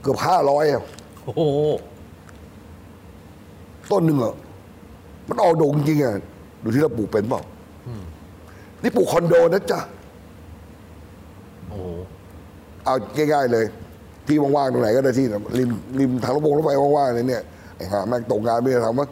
[0.02, 0.82] เกือบห้าร้อยอะ
[1.24, 1.42] โอ้โห
[3.92, 4.34] ต้นหนึ่งอะ
[5.28, 6.14] มันออกดงจริงอะ
[6.62, 7.42] ดูที่เราปลูกเป็นเปล่า
[8.82, 9.80] นี่ปลูกคอนโดนะจ๊ะ
[11.68, 11.86] โอ้โห
[12.84, 13.64] เอาง่ายๆเลย
[14.26, 17.42] ที่ว่างๆตรงไหนก็ได้ที่นะริมริมทางรถไฟรถไฟว่างๆเลยเนี่ย
[17.76, 19.08] ไอ้ห่าแม่งตกงานไม่ได้ทำมั้ง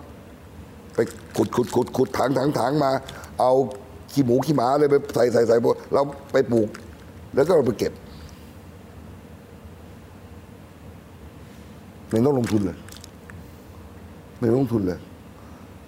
[0.95, 0.99] ไป
[1.37, 2.91] ขุดขุดขุดขุดถังถังถังมา
[3.41, 3.53] เอา
[4.13, 5.57] ขี้หมูขี้หมาเลยไปใส่ใส่ใส่
[5.93, 6.69] แล้วไปปลูก
[7.35, 7.93] แล้วก็เอาไปเก็บ
[12.11, 12.77] ไม่ต้องลงทุนเลย
[14.39, 14.99] ไม่ต้องลงทุนเลย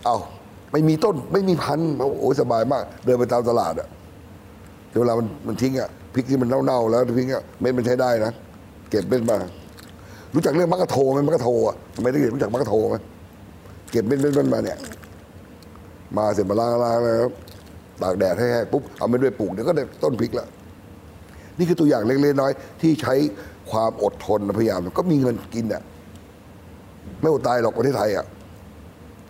[0.05, 0.17] เอา
[0.73, 3.89] ไม่มีต้นไม่มีพันธุ์โอ้ยสบายมาก เดินไปตามตลาดอะ
[4.91, 8.33] เดี๋ยวเวลามันมันทิ้งอะพริกที่มันเน่าๆแล้วทิ้งอะเม็ดมันใช้ได้นะ
[8.91, 9.37] เก็บเม็ดมา
[10.35, 12.97] รู้จักเรื่องมักกะโทไหมมักกะโทอะทำไมได้เรียนรู้จักมักกะโทไหม
[13.91, 14.79] เก็บเม็ดเม็ดมันมาเนี่ย
[16.17, 17.29] มาเสร็จมาล้างล้างแล้ว
[18.03, 20.49] ตากแดดให้แห้งปุ๊บเอาเม็ดไปปลูกเดี๋ยวก็ได้ต้นพริกแล้ว
[21.59, 23.15] นี่คือตัวอย่างเล็กๆน้อยๆที่ใช้
[23.71, 25.83] ความอดทนพยายามก็มีเงินกินอะ
[27.21, 28.27] ไม่อดตายหรอกประเทศไทยอะ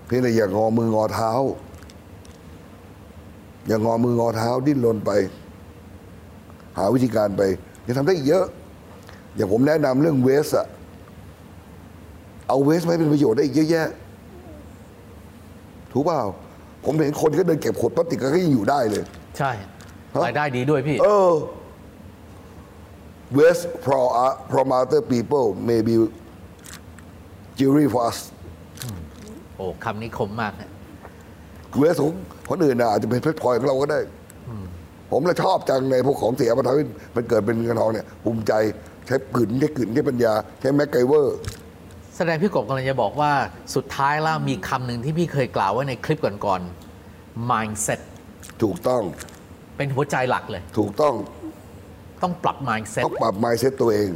[0.07, 1.31] เพียงแต่อย่างงอมืองอเท้า
[3.69, 5.11] อย่างงอมืองอเท้าดิ้นรนไป
[6.79, 7.43] หาวิธีการไป
[7.87, 8.47] ยังทำได้อีกเยอะ
[9.35, 10.67] อย่างผมแนะนำเรื่องเวสอะ
[12.49, 13.89] เอาเวสไม่เป็นประโยชน์ได้อีกเยอะแยะ
[15.93, 16.21] ถูกเปล่า
[16.85, 19.03] ผมเห็นคนก็เดินเก็บขวดพลาสติกก็ยังอยู่ได้เลย
[19.39, 19.69] ใช่ฮะ
[20.25, 21.33] รายได้ดีด้วยพี่ เออ
[23.39, 24.01] West pro
[24.53, 25.95] from other people may be
[27.59, 28.19] jewelry for us
[29.57, 30.71] โอ้คำนี้คมมากนะ
[31.83, 32.13] West ของ
[32.51, 34.01] คนอื่นน่ะอาจจะเป็นเพชรพลอยของเราก็ได้
[35.11, 36.85] ผมเลยชอบจังในพวกของเสียมาทำให้
[37.17, 38.53] มันเกิดเป็นเงินทองเนี่ยภูมิใจ
[39.07, 41.62] ใช้กลืนใช้กลืนใช้ปัญญา ใช้แม็กไกเวอร์แส
[42.29, 43.33] ดงพี่กบกำลังจะบอกว่า
[43.75, 48.01] สุดท้ายแล้วมีคำหนึ่งที่พี่เคยกล่าวไว้ในคลิปก่อนๆ mindset
[48.63, 49.03] ถูกต้อง
[49.77, 51.15] เป็นหัวใจหลักเลย ถูกต้อง
[52.23, 54.11] ต้องปรับ mindset ต้องปรับ mindset ตัวเอง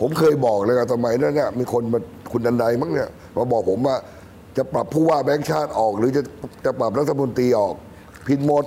[0.00, 2.00] ผมเคยบอกเลยอะสมัยนั้นเนี่ยมีคนมา
[2.32, 3.96] คุณดันไดมั้งเนี่ยมาบอกผมว่า
[4.56, 6.22] จะปรับผู้ว่าแบงค์ชาติออก หรือจะ
[6.64, 7.74] จะปรับรัฐมนตรีออก
[8.28, 8.64] ผิดหมด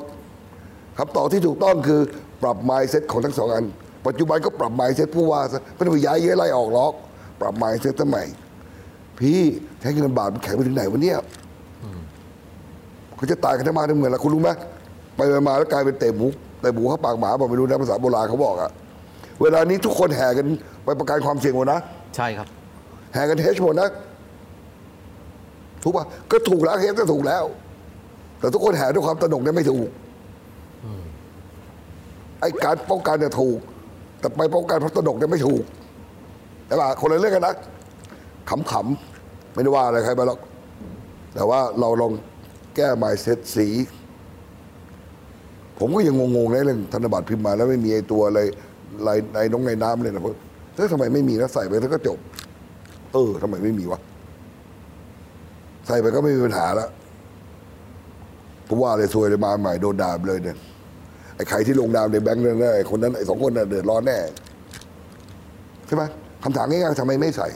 [0.97, 2.01] คำตอบที่ถูกต้องคือ
[2.43, 3.65] ปรับ mindset ของทั้งสองอัน
[4.07, 6.93] ปัจจุบันก็ปรับ mindset ผู้ว่าซะไม่ต้องไปย้ายเยอะไล่ออกหรอก
[7.41, 8.27] ปรับ mindset สมัย
[9.19, 9.39] พี่
[9.81, 11.19] ใช้เงินบาทมันแข็งไปถึงไหนวะเนี่ย
[13.15, 14.49] เขาจะตายกันทั้งมาทั้งเมืองแล้วคุณรู้ไหม
[15.15, 16.25] ไปๆมาแล้วกลายเป็นเตะหมู
[16.61, 18.71] เตะหมูเข้าปากหมาบอกไม่รู้นะภาษาโบราณเขาบอกอะ
[19.41, 20.47] เวลานี้ทุกคนแห่กัน
[20.83, 21.79] ไปประกันความเสี่ยงหมดนะ
[22.15, 22.47] ใช่ครับ
[23.13, 23.89] แห่กันเฮชหมดนะ
[25.83, 27.43] ถูกป่ะก็ถูกแล้วเฮชก็ถูกแล้ว
[28.39, 29.87] แต่ทุกคนแห่ด้วยความตระหนกเนี่ยไม่ถูก
[32.41, 33.57] ไอ้การป้องกันเนี่ยถูก
[34.19, 35.63] แต่ไปป้องกันเพราะตระหนกเนี่ยไม่ถูก
[36.67, 37.53] แต่ว่าคนละเรื่องกันนะ
[38.49, 40.39] ขำๆ ไม่ได้ว่าอะไรใครไปหรอก
[41.33, 42.11] แต่ว่าเราลอง
[42.75, 43.67] แก้หมายเซตสี
[45.79, 48.39] ผมก็ยังงงๆในเรื่องธนบัตรพิมพ์มาแล้วไม่มีไอ้ตัวอะไร
[49.07, 50.33] ลายในน้องในน้ำเลยนะเพราะ
[50.75, 52.17] เฮ้ยทำไมไม่มีนะใส่ไปแล้วก็จบ
[53.13, 53.99] เออทำไมไม่มีวะ
[55.87, 56.89] ใส่ไปก็ไม่มีปัญหาแล้ว
[58.67, 60.57] ผมว่าเลยซวยเลยมาใหม่โดนด่าเลยเนี่ย
[61.35, 64.17] ไอ้ใครที่ลงดาวในแบงค์นั่นไอ้คนนั้นไอ้สองคนน่ะเดือดร้อนแน่
[65.87, 66.03] ใช่ไหม
[66.43, 67.47] คำถามง่ายๆทำไมไม่ใส่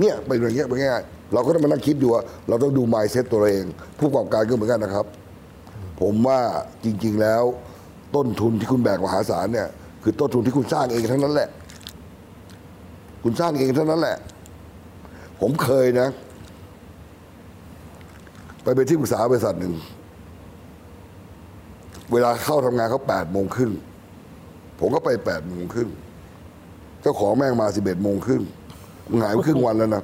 [0.00, 3.64] เนี่ยเป็นอย่างเงี้ยเป็นง่ายๆเราก็ต้องมานั่งคิดดูว่าเราต้องดู mindset ตัวเอง
[3.98, 5.06] ผู้ประกอบการก็เหมือนกันนะครับ
[6.00, 6.40] ผมว่า
[6.84, 7.42] จริง ๆแล้ว
[8.14, 9.68] ต้นทุนที่คุณแบกมหาศาลเนี่ย
[10.02, 11.48] คือต้นทุนที่คุณสร้างเองทั้งนั้นแหละ
[13.22, 14.16] คุณสร้างเองเท่านั้นแหละ
[15.40, 16.08] ผมเคยนะ
[18.62, 19.74] ไปเป็นที่ปรึกษาบริษัทหนึ่ง
[22.12, 23.72] เวลาเข้าทำงานเขาแปดโมงครึ่ง
[24.80, 25.90] ผมก็ไปแปดโมงครึ่ง
[27.02, 28.42] เจ้าของแม่งมาสิบเอ็ดโมงครึ่ง
[29.22, 30.02] หายไปครึ่งวันแล้วนะ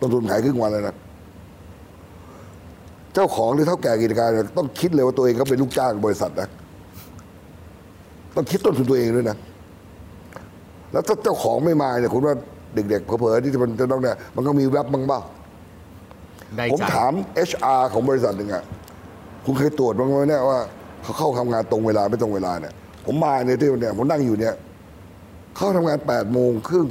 [0.00, 0.94] ต้นทุนหายครึ่งวันแล้วนะ
[3.14, 6.48] เจ้าของหรือเท่าแก่กิจการเนี่ยต้องคิดเลยว่าตัวเองก็เป็นลูกจ้างบริษัทนะ
[8.36, 9.36] ต้องคิดต้นทุนตัวเองด้วยนะ
[10.92, 12.34] แล้วถ้าเจ้าของไม่มาเนี่ยคุณว่า
[12.74, 15.20] เด็กๆเผลอๆที่มันจะต้องเนี่ยมันก็มีแวบบ้างเปล่า
[16.56, 17.12] ได้ผมใจถาม
[17.48, 18.64] HR ของบริษัทหนึ่งอะ
[19.44, 20.58] คุณเคยตรวจบ้างไหมเนี่ยว่า
[21.02, 22.72] เขาเข้าทำงานตรงเวลาไม่ตรงเวลาเนี่ย
[23.06, 24.54] ผมมาเนี่ยที่เนี่ยผมนั่งอยู่เนี่ย
[25.56, 26.86] เข้าทำงานแปดโมงครึ่ง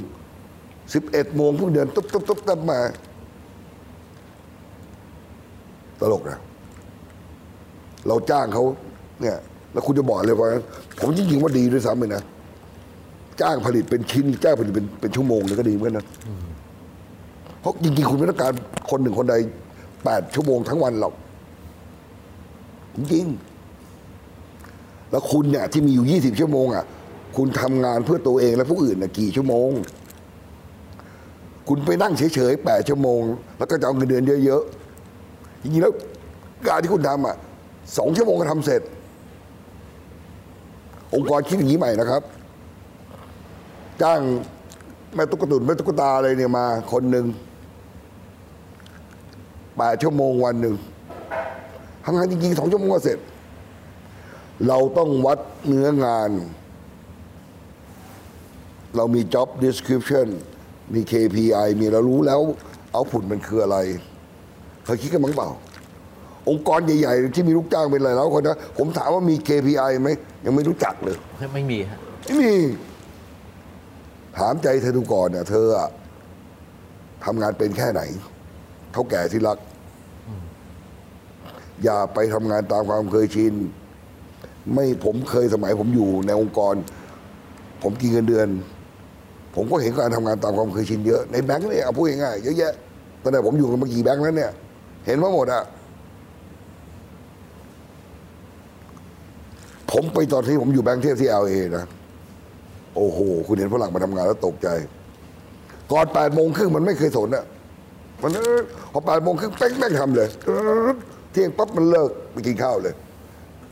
[0.92, 2.80] สิบเอ็ดโมงเพิ่งเดินตุ๊บตุ๊บตุ๊บตุ๊บมา
[6.00, 6.38] ตลกนะ
[8.08, 8.64] เราจ้างเขา
[9.20, 9.36] เนี่ย
[9.72, 10.48] แล้วคุณจะบอกเลยว่า
[11.00, 12.22] ผมจริงๆว่าดีด้วยซ้ำเลยนะ
[13.40, 16.06] จ้างผลิตเป็นชิ้น จ้างผลิตเป็นเป็นชั่วโมงเลยก็ดีเหมือนกันนะ
[17.60, 18.52] เพราะจริงๆ คุณไม่ต้องการ
[18.90, 19.34] คนหนึ่งคนใด
[20.04, 21.14] แปดชั่วโมงทั้งวันหรอก
[22.96, 26.84] จริงๆแล้วคุณเนี่ยที่มีอยู่ยี่สิบชั่วโมงอะ
[27.36, 29.70] คุณทำงานเพื่อตัวเองและผู้อื่นน่ะกี่ชั่วโมง
[31.68, 33.20] คุณไปนั่งเฉยๆแปดชั่วโมง
[33.58, 35.94] แล้วก็จะเอาเงินเดือนเยอะๆจริงๆแล้ว
[36.68, 37.36] การที่คุณทำอะ
[37.98, 38.82] สองชั่วโมงก็ทำเสร็จ
[41.14, 42.22] องค์กรคิดอย่างนี้ใหม่นะครับ
[44.02, 44.20] จ้าง
[45.14, 47.26] แม่ตุ๊กตุนแม่ตุ๊กตาอะไรเนี่ยมาคนหนึ่ง
[49.78, 50.74] แปดชั่วโมงวันหนึ่ง
[52.04, 53.18] ทำงานจริงๆสองชั่วโมงก็เสร็จ
[54.68, 56.30] เราต้องวัดเนื้องาน
[58.96, 60.28] เรามี job description
[60.92, 62.40] มี KPI มีเรารู้แล้ว
[62.92, 63.76] เอาผุนมันคืออะไร
[64.84, 65.50] เคยคิดกันมั้งเปล่า
[66.48, 70.08] องค์กรใหญ่ๆ ที่มีลูกจ้างเป็นหลายร้อยคนนะผมถามว่ามี KPI ไหม
[70.44, 71.16] ยังไม่รู้จักเลย
[71.54, 72.56] ไม่มีฮะไม่มี
[74.38, 75.88] ถามใจเธอดูก่อนเนี่ยเธออะ
[77.24, 78.02] ทำงานเป็นแค่ไหน
[78.92, 79.58] เท่าแก่ที่รัก
[81.84, 83.54] อย่าไปทำงานตามความเคยชิน
[84.74, 86.74] ไม่ผมเคยสมัยผมอยู่ในองค์กร
[87.82, 88.48] ผมกินเงินเดือน
[89.54, 92.72] ผมก็เห็นการทำงานตามความเคยชินเยอะในแบงค์เนี่ยเอาพูดง่ายๆเยอะแยะ
[93.22, 94.52] ตั้งแต่ผมอยู่กันมากี่แบงค์แล้วเนี่ย
[95.06, 95.62] เห็นมาหมดอะ
[99.92, 101.84] ผมไปตอนที่ผมอยู่แบงค์เทพที่เอลเอนะ
[102.96, 104.68] โอ้โห คุณเห็นฝรั่งมาทำงานแล้วตกใจ
[105.92, 107.44] ก่อนแปดโมงครึ่งมันไม่เคยสนอะ
[108.22, 108.30] มัน
[108.92, 110.50] พอแปดโมงครึ่งเป๊กแม่งทำเลยเอ
[110.88, 110.90] อ
[111.32, 112.94] เที่ยงปั๊บมันเลิกไปกินข้าวเลย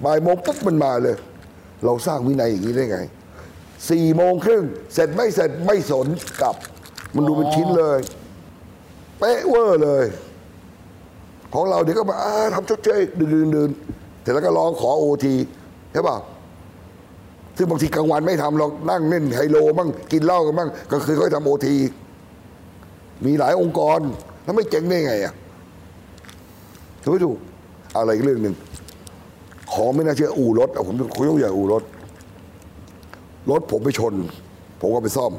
[0.04, 1.16] บ่ายโมงปุ๊บมันมาเลย
[1.84, 2.98] เราสร้างวินัยอย่างนี้ได้ไง
[3.90, 4.64] สี่โมงครึ่ง
[4.94, 6.06] เสร็จไม่เสร็จไม่สน
[6.40, 6.56] กลับ
[7.14, 7.98] มันดูเป็นชิ้นเลย
[9.18, 10.04] เป๊ะเวอร์เลย
[11.54, 13.70] ของเราเดี๋ยวก็มาอ่าทำชดเชยดืนดืนดืน
[14.20, 15.34] เสร็จแล้วก็ร้องขอโอที
[15.92, 16.16] ใช่ป่ะ
[17.56, 21.76] ซึ่งบางทีกลางวันไม่ทำเรานั่งเล่นไฮโลบ้างกินเหล้ากันบ้างกลางคืนก็ทำโอที
[23.24, 24.00] มีหลายองค์กร
[24.44, 25.34] แล้วไม่เจ๊งได้ไงอะ
[27.02, 27.38] ถูกไม่ถูก
[27.96, 28.54] อะไรอีกเรื่องหนึ่ง
[29.72, 31.82] ของไม่น่าเชื่ออู่รถอะผมคุยต้องอย่างอู่รถ
[33.50, 34.14] รถผมไปชน
[34.80, 35.32] ผมก็ไปซ่อม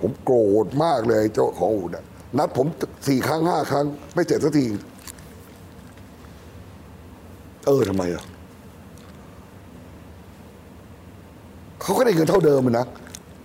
[0.00, 2.04] ผมโกรธมากเลยเจ้าของอู่นะ
[2.38, 2.66] นัดผม
[3.08, 4.64] สี่ครั้งห้าครั้ง ไม่เสร็จสักที
[7.66, 8.24] เออทำไมอะ
[11.82, 12.86] เขาก็ได้เงินเท่าเดิมนะ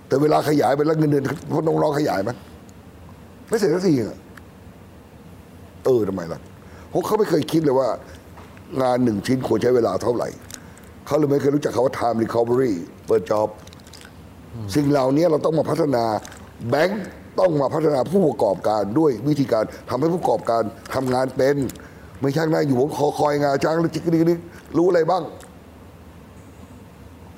[0.08, 2.32] แต่เวลาขยายไปแล้วเงินเดือนพวกน้องๆขยายไหม
[3.50, 4.18] ไม่เสร็จสักทีอะ
[5.86, 6.40] เออทำไมล่ะ
[6.90, 7.88] เพราะเขาไม่เคยคิดเลยว่า
[8.82, 10.30] งานหนึ่งชิ้นควรใช้เวลาเท่าไหร่
[11.06, 12.74] เขาเลยไม่เคยรู้จักคำว่า time recovery
[13.08, 13.50] เปิดจ็อบ
[14.76, 16.04] สิ่งเหล่านี้เราต้องมาพัฒนา
[16.70, 17.04] แบงค์
[17.40, 20.64] ต้องมาพัฒนาผู้ประกอบการด้วยวิธีการทำให้ผู้ประกอบการ
[20.94, 21.56] ทำงานเป็น
[22.20, 24.40] ไม่ช่างหน้าอยู่บนคอคอยงาจ้างแล้วจิกดิกดิก
[24.78, 25.24] รู้อะไรบ้าง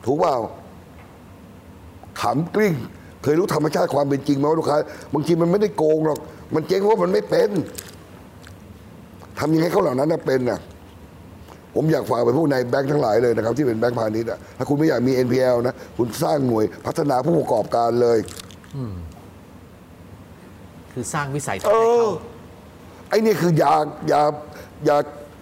[0.06, 0.36] ถูกเปล่า
[2.22, 2.74] ขำกลิ้ง
[3.24, 4.78] เคยรู้ธรรมชาติความเป็นจริงไหมว่าลูกค้า
[5.14, 6.20] บางทีมันไม่ได้โกงหรอก
[6.56, 7.50] มันเจ๊งเพราะมันไม่เป็น
[9.40, 10.60] ทำยังไงเขาเหล่านั้นน่ะเป็นน่ะ
[11.76, 18.20] ผมอยากฝากไปพวกในแบงค์ทั้งหลายเลยนะครับ ที่เป็นแบงค์พาณิชย์อะถ้าคุณไม่อยากมี NPL นะ คุณสร้างหน่วยพัฒนาผู้ประกอบการเลย
[20.94, 22.10] คือสร้างวิสัยทัศเอน์ให้อเขา
[23.10, 23.74] ไอ้นี่คือยา
[24.12, 24.22] ยา
[24.88, 24.98] ยา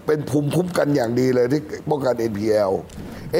[0.05, 2.71] เป็นภูมิคุ้มกันอย่างดีเลยที่ป้องกัน NPL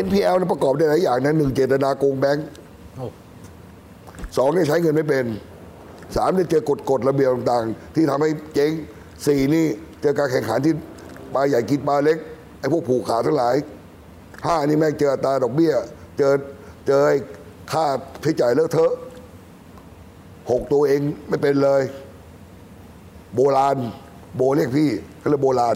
[0.06, 2.48] NPL นะประกอบด้วยหลายอย่างนะหนึ่งเจตนาโกงแบงค์
[2.98, 3.06] โอ้
[4.38, 5.26] สองเนี่ยใช้เงินไม่เป็น
[6.16, 8.72] สามเนี่ยเจอกฎกฎระเบียบต่าง ๆ ที่ทำให้เจ๊ง
[9.26, 9.66] สี่นี่
[10.02, 10.74] เจอการแข่งขันที่
[11.34, 13.56] ปลาใหญ่กินปลาเล็กไอ้พวกผูกขาทั้งหลาย
[14.46, 15.74] ห้านี่แม่งเจอตาดอกเบี้ย
[16.18, 16.34] เจอ
[16.88, 17.04] เจอ
[17.72, 17.86] ค่า
[18.22, 18.94] ใช้จ่ายเลอะเทอะ
[20.52, 21.82] หกตัวเองไม่เป็นเลย
[23.36, 23.78] โบราณ
[24.36, 24.90] โบเรียกพี่
[25.22, 25.76] ก็เลยโบราณ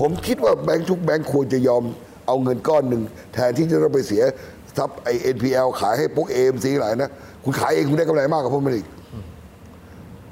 [0.00, 1.82] ผมคิดว่าแบงค์ทุกแบงค์ควรจะยอม
[2.26, 3.02] เอาเงินก้อนหนึ่ง
[3.34, 4.22] แทนที่จะต้องไปเสีย
[4.76, 7.10] ทรัพย์ไอเอ็นพีเอลขายให้พวกเอ็มซีหลายนะ
[7.44, 8.86] คุณขายเองคุณได้กำไรมากกว่าพวกมันอีก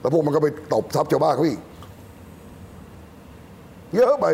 [0.00, 1.60] แล้วพวกมันก็ไปตบทรัพย์ชาวบ้านเขาอีก
[3.94, 4.26] เยอะไป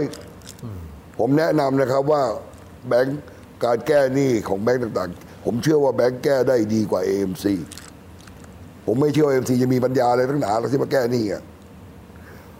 [1.18, 2.22] ผมแนะนำนะครับว่า
[2.88, 3.20] แบงค์
[3.64, 7.46] การแก้หนี้ของแบงค์ต่างๆ ผมเชื่อว่าแบงค์แก้ได้ดีกว่า AMC
[8.86, 11.42] ผมไม่เชื่อว่า AMC จะมีปัญญาอะไรทั้งหนาแล้วที่มาแก้หนี้อะ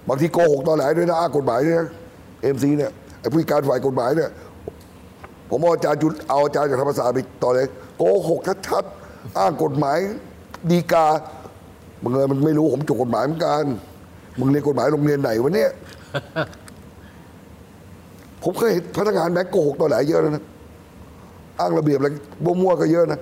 [0.09, 1.89] บางทีโกหกตอนไหนด้วยนะอ้างกฎหมายด้วยนะ
[2.43, 2.91] AMC เนี่ย
[3.21, 4.31] ไอ้ผู้การฝ่ายกฎหมายเนี่ย
[5.51, 7.61] ผมเอาอาจารย์จุดเอาอาจารย์จากธรรมศาสตร์ไปตอนไหน
[7.99, 9.99] โกหกชัดๆอ้างกฎหมาย
[10.71, 11.07] ดีกา
[12.03, 13.65] มึงเอยมันไม่รู้ผมจบกฎหมายเหมือนกัน
[14.39, 15.71] มึงเรียนกฎหมายโรงเรียนไหนวะเนี่ย
[18.43, 20.45] ผมเคยเห็นพนักงานแบงก์โกหกตอนไหนเยอะแล้วนะ
[21.61, 22.09] อ้างระเบียบอะไร
[22.45, 23.21] มั่วๆก็เยอะนะ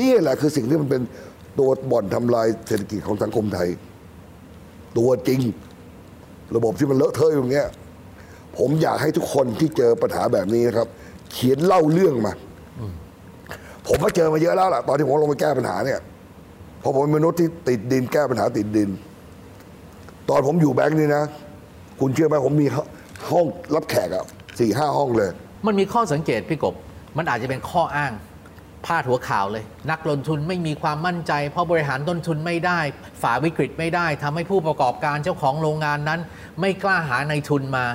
[0.00, 1.02] นี่แหละคือสิ่งที่มันเป็น
[1.58, 3.68] ตัวบ่อนทำลายเศรษฐกิจของสังคมไทย
[4.98, 5.40] ตัวจริง
[6.56, 7.68] ระบบที่มันเลอะเทอะอย่างเงี้ย
[8.58, 10.88] ผมอยากให้ทุกคนที่เจอปัญหาแบบนี้นะครับ
[11.32, 12.32] เขียนเล่าเรื่องมา
[13.86, 16.00] ผมก็เจอมาเยอะแล้วล่ะตอนที่ผมลงไปแก้ปัญหาเนี่ย
[16.80, 18.88] เพราะผมเป็นมนุษย์ที่ติดดินแก้ปัญหาติดดิน
[20.28, 21.22] ตอนผมอยู่แบงค์นี่นะ
[22.00, 22.66] คุณเชื่อไหมผมมี
[23.32, 24.24] ห้องรับแขกอะ
[24.58, 25.30] สี่ห้าห้องเลย
[25.66, 26.74] มันมีข้อสังเกตพี่กบ
[27.16, 28.12] มันอาจจะเป็นข้ออ้าง
[28.86, 32.80] พาดหัวข่าวเลย นักลงทุนไม่มีความมั่นใจ เพราะบริหารต้นทุนไม่ได้
[33.22, 36.20] ฝ่าวิกฤตไม่ได้ทำให้ผู้ประกอบการเจ้าของโรงงานนั้น
[36.60, 37.86] ไม่กล้าหาในทุนมา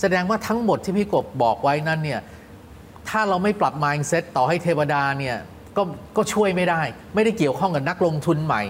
[0.00, 2.20] แสดงว่าทั้งหมดที่พี่กบบอกไว้นั้นเนี่ย
[3.08, 5.36] ถ้าเราไม่ปรับ mindset ต่อให้เทวดาเนี่ย
[5.76, 5.82] ก็
[6.16, 6.80] ก็ช่วยไม่ได้
[7.14, 8.62] ไม่ได้เกี่ยวข้องกับนักลงทุนใหม่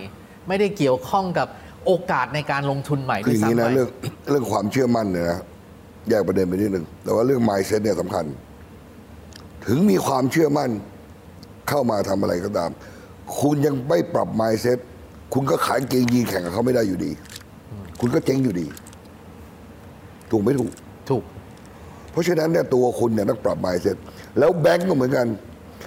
[0.48, 1.48] ไม่ได้เกี่ยวข้องกับ
[1.86, 3.90] โอกาสในการลงทุนใหม่คืด้อวยอย่างนี้ซ้ำนะไปเรื่อง
[4.30, 5.40] เรื่องความเชื่อมั่นเนี่ยนะ
[6.08, 8.24] แยกประเด็นไปนิดหนึ่งแต่ว่าเรื่อง mindset เนี่ยสำคัญ
[9.66, 10.70] ถึงมีความเชื่อมั่น
[11.68, 12.70] เข้ามาทำอะไรก็ตาม
[13.40, 14.78] คุณยังไม่ปรับ mindset
[15.32, 17.10] คุณก็ขายกางเกงยีนแข่งกับเขาไม่ได้อยู่ดี
[18.00, 18.66] คุณก็เจ๊งอยู่ดี
[20.30, 20.72] ถูกไม่ถูก
[21.10, 21.22] ถูก
[22.10, 23.96] เพราะฉะนั้นเนี่ยตัวคุณเนี่ยต้องปรับ mindset
[24.38, 25.26] แล้วแบงก์ก็เหมือนกัน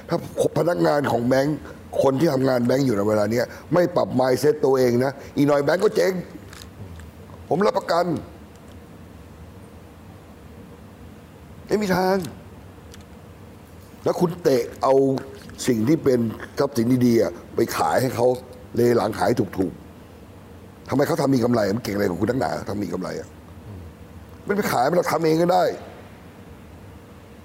[0.10, 0.18] ถ้า
[0.58, 1.58] พนักงานของแบงก์
[2.02, 6.12] คนที่ทำงานแบงก์อยู่ในเวลาเนี้ยไม่ปรับ mindset ตัวเองนะอีกหน่อยแบงก์ก็เจ๊ง
[7.50, 8.06] ผมรับประกัน
[11.68, 12.16] ไม่มีทาง
[14.04, 14.94] แล้วคุณเตะเอา
[15.68, 16.20] สิ่งที่เป็น
[16.60, 18.28] ทรัพย์สินดีๆอะไปขายให้เขา
[18.76, 23.28] เลหลังขายถูกๆทำไมเขาทำมีกำไรมันเก่งอะไรของคุณทั้งหนาทำมีกำไรอะ
[24.46, 25.64] ไม่ไปขายมันเราทำเองก็ได้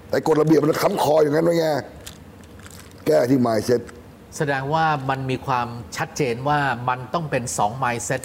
[0.09, 1.67] แต่กฎระเบียบมันค้ำคออย่างนั้นไว้ไง
[3.05, 3.81] แก้ที่ mindset
[4.37, 8.21] แสดงว่ามันมีความชัดเจนว่ามันต้องเป็น2 mindset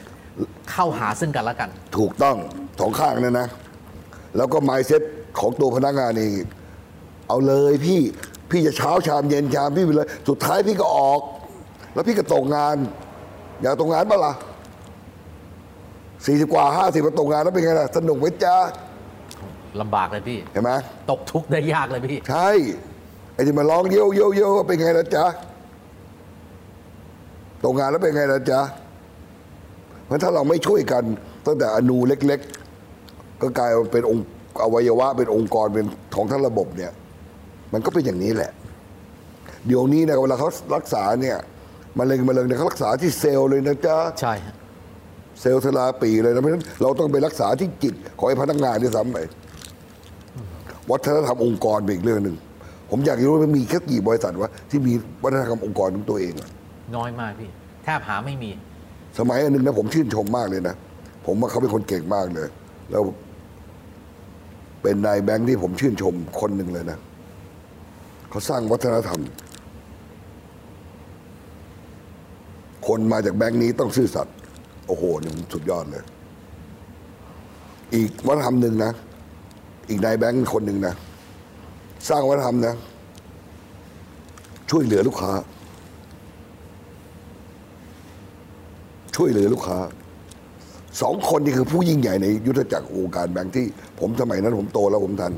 [0.71, 2.37] เข้าหาซึ่งกันและกัน ถูกต้อง
[2.81, 3.49] สองข้างนั่นนะ
[4.37, 5.03] แล้วก็ mindset
[5.39, 6.33] ของตัวพนักงานเอง
[7.29, 8.01] เอาเลยพี่
[8.51, 11.21] พี่จะเช้าชามเย็นชามพี่ไปเลยสุดท้ายพี่ก็ออก
[11.95, 12.77] แล้วพี่ก็ตกงาน
[13.63, 14.33] อยากตกงานปะล่ะ
[16.27, 18.57] สี่สิบกว่าห้าสิบมาตกงานแล้วเป็นไงล่ะสนุกไหมจ๊ะ
[19.81, 20.71] ลำบากเลยพี่เห็นไหม
[21.11, 22.49] ตกทุกข์ได้ยากเลยพี่ ใช่
[23.35, 25.25] ไอ้ที่มาร้องเยี่ยวเยี่ยวเยี่ยวเป็นไงล่ะจ๊ะ
[27.65, 28.61] ตกงานแล้วเป็นไงล่ะจ๊ะ
[30.07, 31.05] เพราะถ้าเราไม่ช่วยกัน
[31.47, 32.41] ตั้งแต่อนูเล็ก
[32.91, 34.27] ๆ ก็กลายมาเป็นองค์
[34.63, 36.93] อวัยวะเป็นองค์กรเป็นของทั้งระบบเนี่ย
[37.73, 38.51] มันก็เป็นอย่างนี้แหละ
[39.67, 41.37] เดี๋ยวนี้นะเวลาเขารักษาเนี่ย
[41.99, 44.55] มะเร็งมะเร็งเนี่ยเขารักษาที่เซลล์เลยนะจ๊ะใช่ฮะ
[45.41, 49.19] เซลล์ทลาปีเลยนะเพราะฉะนั้นเราต้องไปรักษาที่จิตของไอ้พนักงานที่ซ้ำไป
[50.91, 52.37] วัฒนธรรมองค์กรเป็นอีกเรื่องหนึ่ง
[52.91, 54.93] ผมอยากรู้ว่ามันมีแค่กี่บริษัทวะที่มี
[55.25, 56.49] วัฒนธรรมองค์กรของตัวเองอะ
[56.97, 57.51] น้อยมากพี่
[57.85, 58.51] แทบหาไม่มี
[59.19, 60.75] สมัยอันหนึ่งนะผมชื่นชมมากเลยนะ
[61.27, 62.49] ผมว่าเขาเป็นคนเก่งมากเลย
[62.91, 63.03] แล้ว
[64.83, 66.99] เป็นนายแบงค์ที่ผมชื่นชมคนหนึ่งเลยนะ
[68.31, 69.21] เขาสร้างวัฒนธรรม
[72.87, 74.37] คนมาจากแบงค์นี้ต้องซื่อสัตย์
[74.87, 76.05] โอ้โหนี่มันสุดยอดเลย
[77.95, 78.93] อีกวัฒนธรรมหนึ่งนะ
[79.89, 80.95] อีกนายแบงค์คนหนึ่งนะ
[82.09, 82.75] สร้างวัฒนธรรมนะ
[84.71, 85.33] ช่วยเหลือลูกค้า
[89.17, 89.79] ช่วยเหลือลูกค้า
[91.03, 93.67] สองคนนี่คือผู้ยิ่งใหญ่ในยุทธจักรวงการแบงค์ที่
[94.01, 95.33] ผมสมัยนั้นผมโตแล้วผมทัน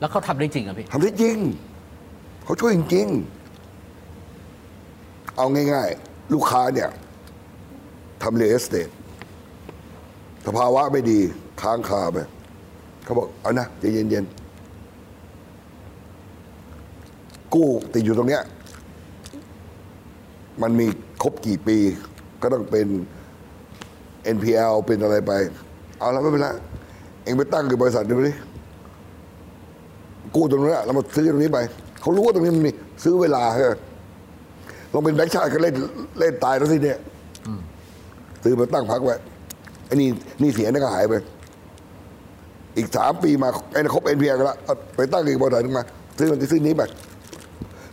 [0.00, 1.36] แล้วเขาทำได้จริงเหรอพี่ ทำได้จริง
[2.44, 6.88] เขาช่วยจริงๆเอาง่ายๆ ลูกค้าเนี่ย
[8.22, 8.88] ทำ real estate
[10.46, 11.18] สภาวะไม่ดี
[11.62, 12.18] ค้างคาไป
[13.04, 14.34] เขาบอก เอานะใจเย็นๆ
[17.54, 18.42] กู้ติดอยู่ตรงเนี้ย
[20.62, 20.86] มันมี
[21.22, 21.76] ครบกี่ปี
[22.42, 22.86] ก็ต้องเป็น
[24.36, 25.32] NPL เป็นอะไรไป
[25.98, 26.48] เอาแล้วไม่เป็นไร
[27.24, 28.32] เองไปตั้งกับบริษัทดูดิ
[30.34, 31.58] กู้ตรงนี้แล้วมาซื้อตรงนี้ไป
[32.00, 32.70] เขารู้ว่าตรงนี้มันมี
[33.04, 33.62] ซื้อเวลาให้
[34.92, 35.74] ลองเป็นแบงค์ชาติก็เล่น
[36.18, 36.98] เล่นตายแล้วสิเนี่ย
[38.44, 39.14] ซื้อมาตั้งพักไว้
[39.86, 40.08] ไอ้นี่
[40.42, 41.14] นี่เสียนี่ก็หายไป
[42.76, 45.84] อีกสามปีมาไอ้นี่ครบเอ็นพีกันแล้วเอาไปตั้งอีกบริษัทหนึงมา
[46.18, 46.82] ซื้อมันจะซื้อนี้ไป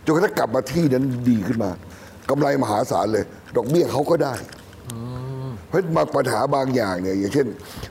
[0.04, 1.70] จนกระทั่งกลับมาที่นั้นดีขึ้นมา
[2.30, 3.24] กำไรมหาศาลเลย
[3.56, 4.34] ดอกเบี้ยเขาก็ได้
[5.68, 7.46] เพราะบางปัญหาบางอย่างเนี่ยอย่างเช่น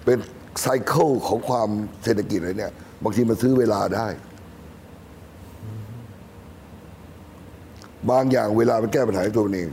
[0.05, 0.17] เป็น
[0.61, 1.69] ไซเคิลของความ
[2.03, 4.07] เศรษฐกิจอะไรเนี่ย บางทีมันซื้อเวลาได้
[8.09, 9.69] บางอย่างเวลามันแก้ปัญหาตัวนเอง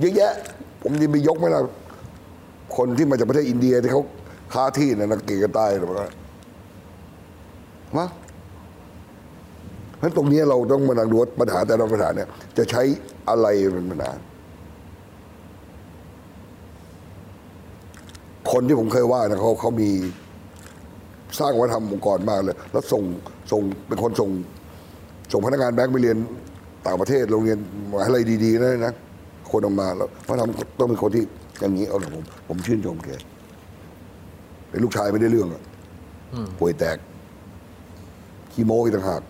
[0.00, 0.32] เยอะแยะ
[0.82, 1.62] ผมจะไปยกไหมล่ะ
[2.76, 4.02] คนที่มาจากประเทศอินเดียที่เขา
[4.52, 5.96] ค้าที่นะนักเก่งกันตายหรือเปล่า
[7.98, 8.08] วะ
[9.98, 12.82] เพราะตรงนี้เราต้องมาดังดูว่าปัญหาแต่ละปัญหาเนี่ย จะใช้
[13.28, 14.12] อะไรเป็นปัญหา
[18.50, 19.90] คนที่ผมเคยว่านะเขาเขามี
[21.38, 23.02] สร้างวัฒนธรรมองค์กรมากเลย แล้วส่ง
[23.52, 24.30] ส่งเป็นคนส่ง
[25.32, 26.16] ส่งพนักงานแบงค์ไปเรียน
[26.86, 27.58] ต่างประเทศโรงเรียน
[27.90, 28.94] มหาลัยดีๆนะนะ
[29.50, 31.24] คนออกมาแล้วพระทำต้องเป็นคนที่
[31.60, 33.10] อย่างนี้เอาละผม ผมชื่นชมแก
[34.70, 35.62] เป็นลูกชายไม่ได้เรื่องอะ
[36.58, 36.96] ป่วยแตก
[38.52, 39.22] คีโมอีกต่างหาก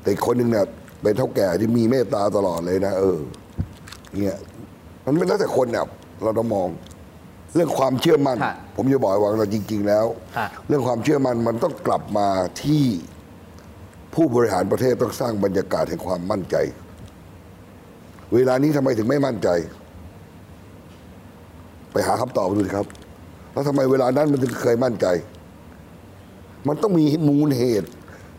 [0.00, 0.64] แต่อีกคนหนึ่งเนี่ย
[1.02, 3.18] เป็นเท่าแก่ที่มีเมตตาตลอดเลยนะเออ
[4.22, 4.38] เนี่ย
[5.04, 5.84] มันไม่แล้วแต่คนเนี่ย
[6.22, 6.68] เราต้องมอง
[7.54, 12.28] เรื่องความเชื่อมั่นค่ะผมจะบอกว่าเราจริง ๆ แล้วค่ะเรื่องความเชื่อมั่นมันต้องกลับมา
[12.62, 12.84] ที่
[14.14, 16.56] ผู้บริหารประเทศต้องสร้างบรรยากาศแห่งความมั่นใจ
[18.34, 19.48] เวลานี้ทำไมถึงไม่มั่นใจ
[21.92, 22.86] ไปหาคำตอบดูสิครับ
[23.52, 25.06] แล้วทำไมเวลานั้นมันถึงเคยมั่นใจ
[26.68, 27.88] มันต้องมีมูลเหตุ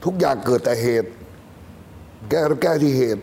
[0.05, 1.09] ทุกอย่างเกิดแต่เหตุ
[2.29, 3.21] แก้ต้องแก้ที่เหตุ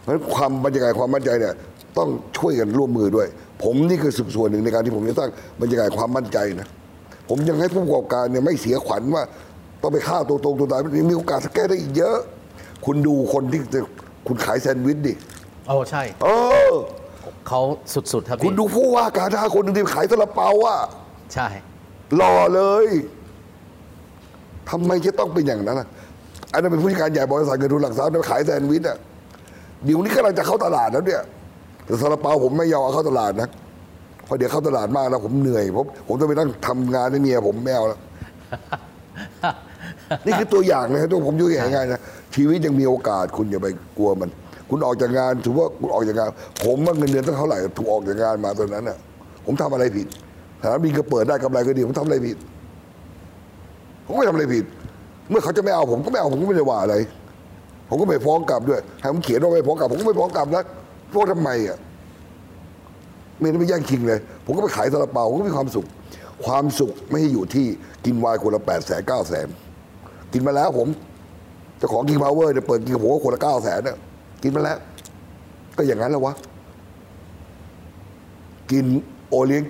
[0.00, 1.54] เพราะฉะนั้นความบรรยากาศความมั่นใจเนี่ย
[1.98, 3.28] ต้องช่วยกันร่วมมือด้วย
[3.62, 6.68] ผมนี่คือส่วนหนึ่งในการที่ผมจะสร้างบรรยากาศความมั่นใจนะ
[7.28, 9.22] ผมยังให้ผู้ประกอบการเนี่ยไม่เสียขวัญว่า
[9.82, 12.16] ต้องไปฆ่าตัวตรงตัวตายมีโอกาสแก้ได้อีกเยอะ
[12.86, 13.80] คุณดูคนที่จะ
[14.26, 15.14] คุณขายแซนด์วิชดิ
[15.66, 16.28] โอ้ใช่ เอ
[16.70, 16.72] อ
[17.48, 17.60] เขา
[18.12, 20.80] สุดๆครับคุพี่ณดูผู้ว่าการท่าคนหนึ่งที่ขายซาลาเปาอะ
[21.34, 21.48] ใช่
[22.16, 22.86] หล่อเลย
[24.70, 25.88] ทำไมจะต้องเป็นอย่างนั้นล่ะ
[26.52, 28.98] อันนั้นเป็นผู้จัดการใหญ่บริษัทเงินทุนหลักทรัพย์นะขายแซนด์วิชอะ
[29.84, 31.22] เดี๋ยวนี้กำลังจะเข้าตลาดแล้วเนี่ย
[31.90, 33.48] แต่ซาลาเปาผมไม่ยอมเอาเข้าตลาดนะ
[34.24, 37.98] เพราะเดี๋ยวเข้าตลาดมากแล้วผมเหนื่อยผมผมต้องไปนั่งทำงานให้เมียผมแมวแล้ว
[40.26, 42.00] นี่คือตัวอย่างนะครับตัวผมยุ่งง่ายๆนะ
[42.34, 43.68] ชีวิตยังมีโอกาสคุณอย่าไป
[43.98, 44.30] กลัวมัน
[44.70, 46.28] คุณออกจากงานถือว่าคุณออกจากงาน
[46.64, 48.98] ผมว่าเงินเดือนตั้งเท่าไหร่ถูกออกจากงานมาตอนนั้นน่ะ
[49.46, 50.06] ผมทำอะไรผิด
[50.60, 52.36] สถานบินก็เปิดได้กำไรก็ดีผมทำอะไรผิด
[54.06, 54.64] ผมไม่ทำอะไรผิด
[55.30, 56.94] เมื่อเขาจะไม่เอาผมก็ไม่เอาผมก็ไม่ได้ว่าอะไร
[57.88, 60.64] ผมก็ไม่ฟ้องกลับด้วยให้ผมเขียนว่าไม่ฟ้องกลับ ผมก็ไม่ฟ้องกลับนะ
[61.12, 61.78] ฟ้องทำไมอะ
[63.40, 65.86] ไม่ได้ไปแย่งชิงเลย ผมก็ไปขายซาลาเปาผมก็มีความสุข
[66.44, 67.66] ความสุขไม่ใช่อยู่ที่
[68.04, 69.48] กินวน์คนละแปดแสนเก้าแสน
[70.32, 70.88] กินมาแล้วผม
[71.78, 73.96] เจ้าของกิงพาวเวอร์เนี่ยเปิดกินกับผมก็คนละเก้าแสนเนี่ย
[74.42, 74.78] กินมาแล้ว
[75.76, 76.34] ก็อย่างนั้นแล้ววะ
[78.70, 78.84] กิน
[79.28, 79.62] โอเลี้ยง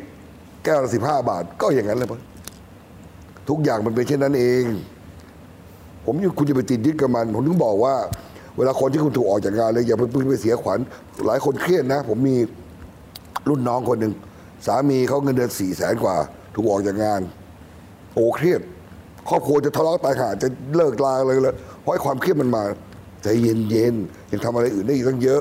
[0.64, 2.20] แก้วละสิบห้าบาท ก็อย่างนั้นเลยปะ
[3.48, 4.64] ทุกอย่างมันเป็นเช่นนั้นเอง
[6.04, 7.94] ผมอยู่คุณจะไปติดยึดกับมัน ผมถึงบอกว่า
[8.60, 10.78] เวลาคนที่คุณถูกออกจากงานเลยอย่าไปพึ่งไปเสียขวัญ
[11.26, 12.36] หลายคนเครียดนะ ผมมี
[13.48, 14.12] รุ่นน้องคนหนึ่ง
[14.66, 16.16] สามีเขาเงินเดือนสี่แสนกว่า
[16.54, 17.20] ถูกออกจากงาน
[18.14, 18.60] โอ้เครียด
[19.28, 22.62] ครอบครัวจะทะเลาะตายหาดจะเลิกลาเลยเลยเพราะไอ้ความเครียดมันมา
[23.22, 23.94] ใจเย็นเย็น
[24.30, 25.40] ยังทำอะไรอื่นได้อีกตั้งเยอะ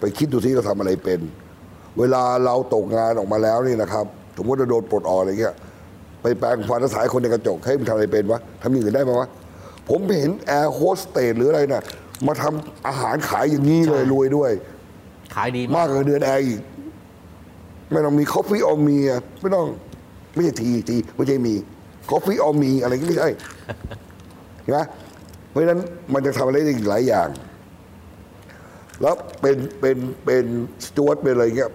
[0.00, 1.20] ไปคิดดูสิเราทำอะไรเป็น
[1.98, 5.54] เวลาเราตกงานออกมาแล้วนี่นะครับสมมติเราโดนปลดออกอะไรเงี้ย
[6.22, 9.28] ไปแปรงฟันส่ายคนในกระจกให้มันทำอะไรเป็นวะทำอย่างอื่นได้ไหมวะ
[9.88, 11.82] ผมไปเห็นแอร์โฮสเตสหรืออะไรนะ
[12.26, 14.52] มาทำอาหารขายอย่างนี้เลยใช่รวยด้วย
[15.34, 16.60] ขายดีมามากกว่าเดือนแอร์อีก
[17.90, 18.98] ไม่ต้องมี coffee or me
[19.40, 19.66] ไม่ต้อง
[20.34, 21.54] ไม่ใช่ tea tea ไม่ใช่มี
[22.10, 23.28] coffee or me อะไรก็ไม่ใช่
[24.62, 24.80] เห็นไหม
[25.50, 25.80] เพราะฉะนั้น
[26.12, 27.28] มันจะทำอะไรได้อีกหลายอย่าง
[29.02, 30.44] แล้วเป็นเป็นเป็น
[30.84, 31.72] สจ๊วตเป็นอะไรเงี้ย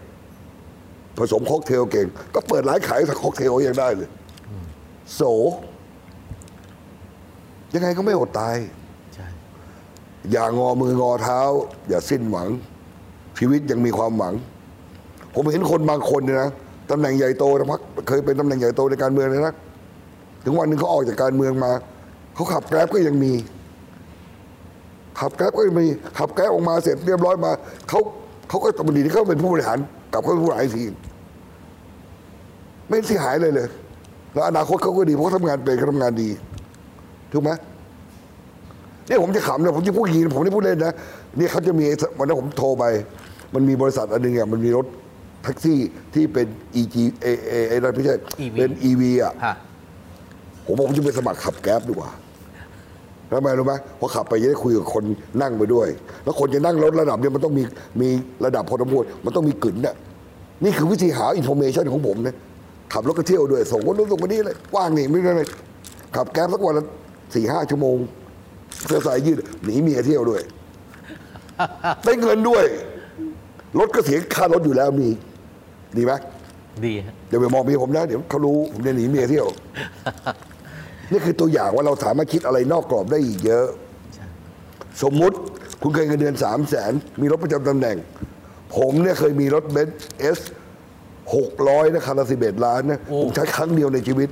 [1.18, 4.10] ผสมค็อกเทลเก่ง ก็เปิดร้านขายสักค็อกเทลยังได้เลย
[5.15, 5.21] so
[7.74, 8.55] ยังไงก็ไม่อดตาย
[9.13, 9.28] ใช่
[10.32, 11.39] อย่างอมืองอเท้า
[11.89, 12.47] อย่าสิ้นหวัง
[13.38, 14.34] ชีวิตยังมีความหวัง
[15.34, 16.49] ผมเห็นคนบางคนเนี่ยนะ
[16.91, 19.53] ตำแหน่งใหญ่โตนะพักเคยเป็นตำแหน่งใหญ่โตในการเมืองเลยนะ
[20.43, 21.72] ถึงวันหนึ่งเขาออกจากการเมืองมา
[22.34, 23.34] เขาขับแกร็บก็ยังมี
[25.20, 27.51] ขับแกร็บก็ยังมีขับแกร็บออกมาเสร็จเรียบร้อยมา
[27.89, 27.99] เขา
[28.49, 29.78] เขาก็ตำหนิที่เขาเป็นผู้บริหาร
[30.13, 30.86] กลับเขาเป็นผู้บริหารอีกที
[32.89, 33.67] ไม่เสียหายเลยเลย
[34.34, 36.30] แล้วอนาคตเขาก็ดีเพราะเขาทำงานเป็นเขาทำงานดี
[37.32, 37.51] ถูกไหม
[39.07, 40.93] เนี่ยผมจะขำนะผมจะพูดอย่างนี้นะผมไม่ได้พูดเล่นนะ
[41.38, 41.86] เนี่ยเขาจะมี
[42.17, 42.84] วันนั้นผมโทรไป
[43.53, 44.86] มันมีบริษัทอันหนึงอะมันมีรถ
[45.43, 45.80] แท็กซี่
[46.13, 46.47] ที่เป็น
[46.82, 49.55] EG เอเอเอนั่นไม่ใช่ EV เป็น EV อะฮะ
[50.65, 52.09] ผมบอกผมจะไปสมัครขับ Grab ดีกว่า
[53.32, 55.03] ทำไมรู้ไหมเพราะขับไปจะได้คุยกับคน
[55.41, 55.88] นั่งไปด้วย
[56.23, 57.63] แล้วคนจะนั่งรถระดับเนี่ยมันต้องมี
[58.01, 58.09] มี
[58.45, 59.95] ระดับพอสมควรมันต้องมีกลิ่นเนี่ย
[60.63, 62.36] นี่คือวิธีหา information ของผมนะ
[62.93, 65.47] ขับรถก็เที่ยวด้วยส่งคนนู้นส่งคนนี้เลยว่างนี่ไม่ได้เลย
[66.15, 66.86] ขับ Grab สักวันละ
[67.34, 67.97] สี่ห้าชั่วโมง
[68.88, 70.41] เสื้อสายยืดหนีเมียเที่ยวด้วย
[72.05, 72.65] ได้เงินด้วย
[73.80, 75.09] รถก็เสียค่ารถอยู่แล้วมี
[75.97, 76.13] ดีไหม
[76.86, 79.47] ดีฮะเดี๋ยวไปมองเมียผมนะเดี๋ยวเขารู้ผมจะหนีเมียเที่ยว
[81.11, 83.67] นี่คือตัวอย่างว่าเราสามารถคิดอะไรนอกกรอบได้อีกเยอะ
[85.03, 85.38] สมมุติ
[85.82, 87.97] คุณเคยเงินเดือนสามแสนมีรถประจำตำแหน่ง
[88.77, 90.39] ผมเนี่ยเคยมีรถเบนซ์ S
[91.36, 94.30] หกร้อยนะคันละสิบเอ็ดล้านนะโอ้ผมใช้ครั้งเดียวในชีวิต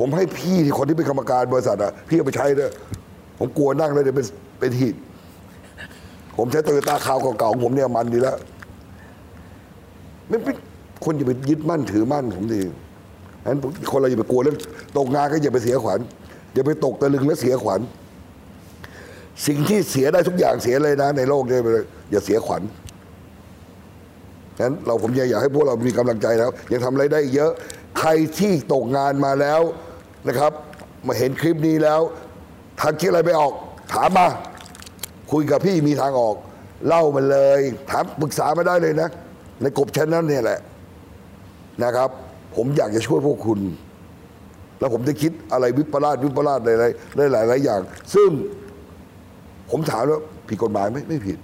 [0.00, 2.70] ผมให้พี่ที่คนที่เป็นกรรมการบริษัทอะพี่เอาไปใช้ด้วย
[3.38, 4.26] ผมกลัวนั่งเลยเดี๋ยวเป็น
[4.60, 4.94] เป็นหีด
[6.36, 8.36] ผมใช้โตโยต้าคาวเก่าๆของผมเนี่ยมันดีแล้ว
[10.28, 10.54] ไม่เป็น
[11.04, 12.60] คนอย่าไปยึดมั่นถือมั่นผมดี
[13.46, 13.58] นั้น
[13.90, 14.56] คนเราอย่าไปกลัวเรื่อง
[14.96, 15.98] ตกงานก็อย่าไปเสียขวัญ
[16.54, 17.80] อย่าไปตกตะลึงแล้วเสียขวัญ
[19.46, 22.62] สิ่งที่เสียได้ทุกอย่างเสียเลยนะ ในโลกนี้ไปเลยอย่าเสียขวัญ
[24.56, 27.50] ฉะนั้นเราผมยังอยากให้พวกเรามีกำลังใจแล้วยังทำอะไรได้เยอะ
[27.98, 29.60] ใครที่ตกงานมาแล้ว
[30.28, 30.52] นะครับ
[31.06, 32.00] มาเห็นคลิปนี้แล้ว
[32.80, 33.52] ทางคิดอะไรไปออก
[33.94, 34.26] ถามมา
[35.32, 36.36] คุยกับพี่มีทางออก
[36.86, 37.60] เล่ามาเลย
[37.90, 39.08] ถามปรึกษามาได้เลยนะ
[39.62, 40.58] ในกบชั้นนั้นเนี่ยแหละ
[41.84, 42.10] นะครับ
[42.56, 43.60] ผมอยากจะช่วยพวกคุณ
[44.78, 46.86] แล้วผมจะคิดอะไรวิปลาสวิปลาสอะไร
[47.32, 47.80] หลายหลายอย่าง
[48.14, 48.30] ซึ่ง
[49.70, 51.38] ผมถามแล้วผิดกฎหมายไหมไม่ผิด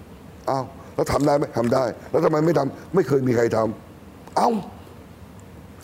[0.50, 0.64] อ้าว
[0.94, 4.48] แล้วทำได้ไหมทำได้ แล้วทำไมไม่ทำไม่เคยมีใครทำเอ้า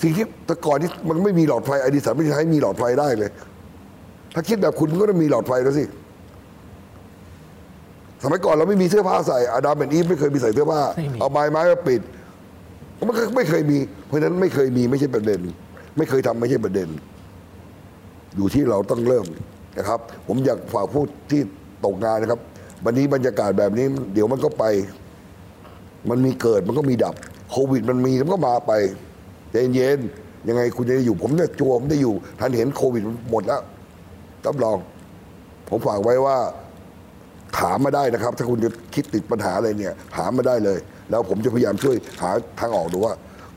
[0.00, 3.30] สิ่งที่แต่ก่อนที่มันไม่มีหลอดไฟไอดีสันไม่ใช่ให้มีหลอดไฟได้เลย
[4.34, 5.84] ถ้าคิดแบบคุณมันก็ต้องมีหลอดไฟแล้วสิ
[8.22, 12.00] สมัยก่อนเราไม่มีเสื้อผ้าใส่อาดามเป็นอีฟไม่เคยมีใส่เสื้อผ้าไม่มีเอาไม้ไม้มาปิด
[13.06, 15.40] มันก็ไม่เคยมี เพราะฉะนั้นไม่เคยมีไม่ใช่ประเด็น
[15.96, 16.88] ไม่เคยทำไม่ใช่ประเด็น
[18.36, 19.26] อยู่ที่เราต้องเริ่ม
[19.78, 21.40] นะครับ ผมอยากฝากผู้ที่
[21.84, 22.40] ตกงานนะครับ
[22.84, 24.64] วันนี้บรรยากาศแบบนี้ เดี๋ยวมันก็ไป
[26.10, 27.14] มันมีเกิดมันก็มีดับ
[27.50, 28.72] โควิด มันมีมันก็มาไป
[29.52, 33.60] ใจเย็นๆยังไงคุณจะได้อยู่ ผมเนี่ยจัวผมได้อยู่ท่านเห็นโควิดหมดแล้ว
[34.46, 34.78] รับรอง
[35.68, 36.36] ผมฝากไว้ว่า
[37.58, 40.78] ถามมาได้นะครับ ถ้าคุณจะคิดติดปัญหาอะไรเนี่ย ถามมาได้เลย
[41.10, 42.30] แล้วผมจะพยายามช่วยหา
[42.60, 43.14] ทางออกดูว่า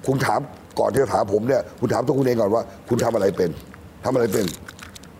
[0.07, 0.39] คุณถาม
[0.79, 3.49] ก่อนที่จะถามผมเนี่ย คุณถามตัวคุณเองก่อนว่า คุณทำอะไรเป็น
[4.03, 4.45] ทำอะไรเป็น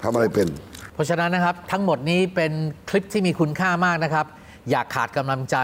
[0.03, 0.47] ทำอะไรเป็น
[0.93, 2.51] เพราะฉะนั้นนะครับ ทั้งหมดนี้เป็น
[2.89, 4.25] คลิปที่มีคุณค่ามากนะครับ
[4.69, 5.57] อย่าขาดกำลังใจ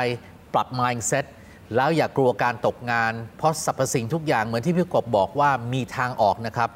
[0.53, 1.25] ปรับ mindset
[1.75, 6.69] แล้วอย่ากลัวการตกงาน เพราะสรรพสิ่งทุกอย่างเหมือนที่พี่กบบอกว่ามีทางออกนะครับ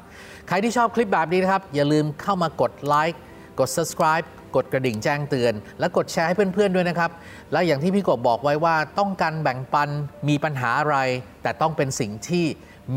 [0.48, 3.20] ใครที่ชอบคลิปแบบนี้นะครับ อย่าลืมเข้ามากดไลค์
[3.60, 4.26] กด subscribe
[4.56, 7.10] กดกระดิ่งแจ้งเตือน และกดแชร์ให้เพื่อนๆด้วยนะครับ
[7.52, 9.88] และอย่างที่พี่กบบอกไว้ว่าต้องการแบ่งปัน
[10.28, 10.96] มีปัญหาอะไร
[11.42, 12.46] แต่ต้องเป็นสิ่งที่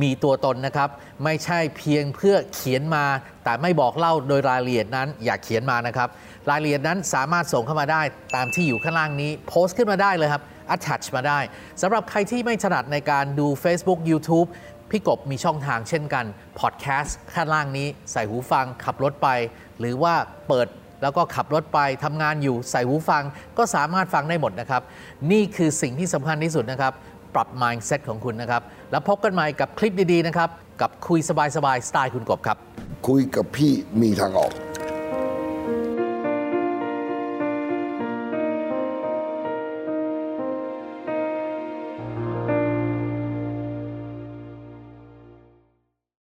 [0.01, 0.89] มีตัวตนนะครับ
[1.23, 3.05] ไม่ใช่เพียงเพื่อเขียนมา
[3.43, 6.09] แต่ไม่บอกเล่าโดยรายละเอียดนั้นอย่าเขียนมานะครับ
[6.49, 8.01] รายละเอียดนั้นสามารถส่งเข้ามาได้
[8.35, 10.43] ตามที่อยู่ข้างล่างนี้ โพสต์ขึ้นมาได้เลยครับ
[10.75, 11.39] attach มาได้
[11.81, 14.47] สำหรับใครที่ไม่ถนัดในการดู Facebook YouTube
[14.89, 16.25] พี่กบมีช่องทางเช่นกัน
[16.59, 19.27] พอดแคสต์ข้างล่างนี้ใส่หูฟังขับรถไป
[19.79, 20.13] หรือว่า
[20.47, 20.67] เปิด
[21.01, 23.23] แล้วก็ขับรถไปทำงานอยู่ใส่หูฟัง
[23.57, 24.81] ก็สามารถฟังได้หมดนะครับ
[25.31, 26.93] นี่คือสิ่งที่สำคัญที่สุดนะครับ
[27.35, 28.61] ปรับ mindset ของคุณนะครับ
[28.91, 30.49] แล้วพบกันใหม่กับคลิปดี ๆ นะครับ
[30.81, 31.19] กับคุย
[31.55, 32.57] สบายๆสไตล์คุณกบครับ
[33.07, 34.51] คุยกับพี่มีทางออก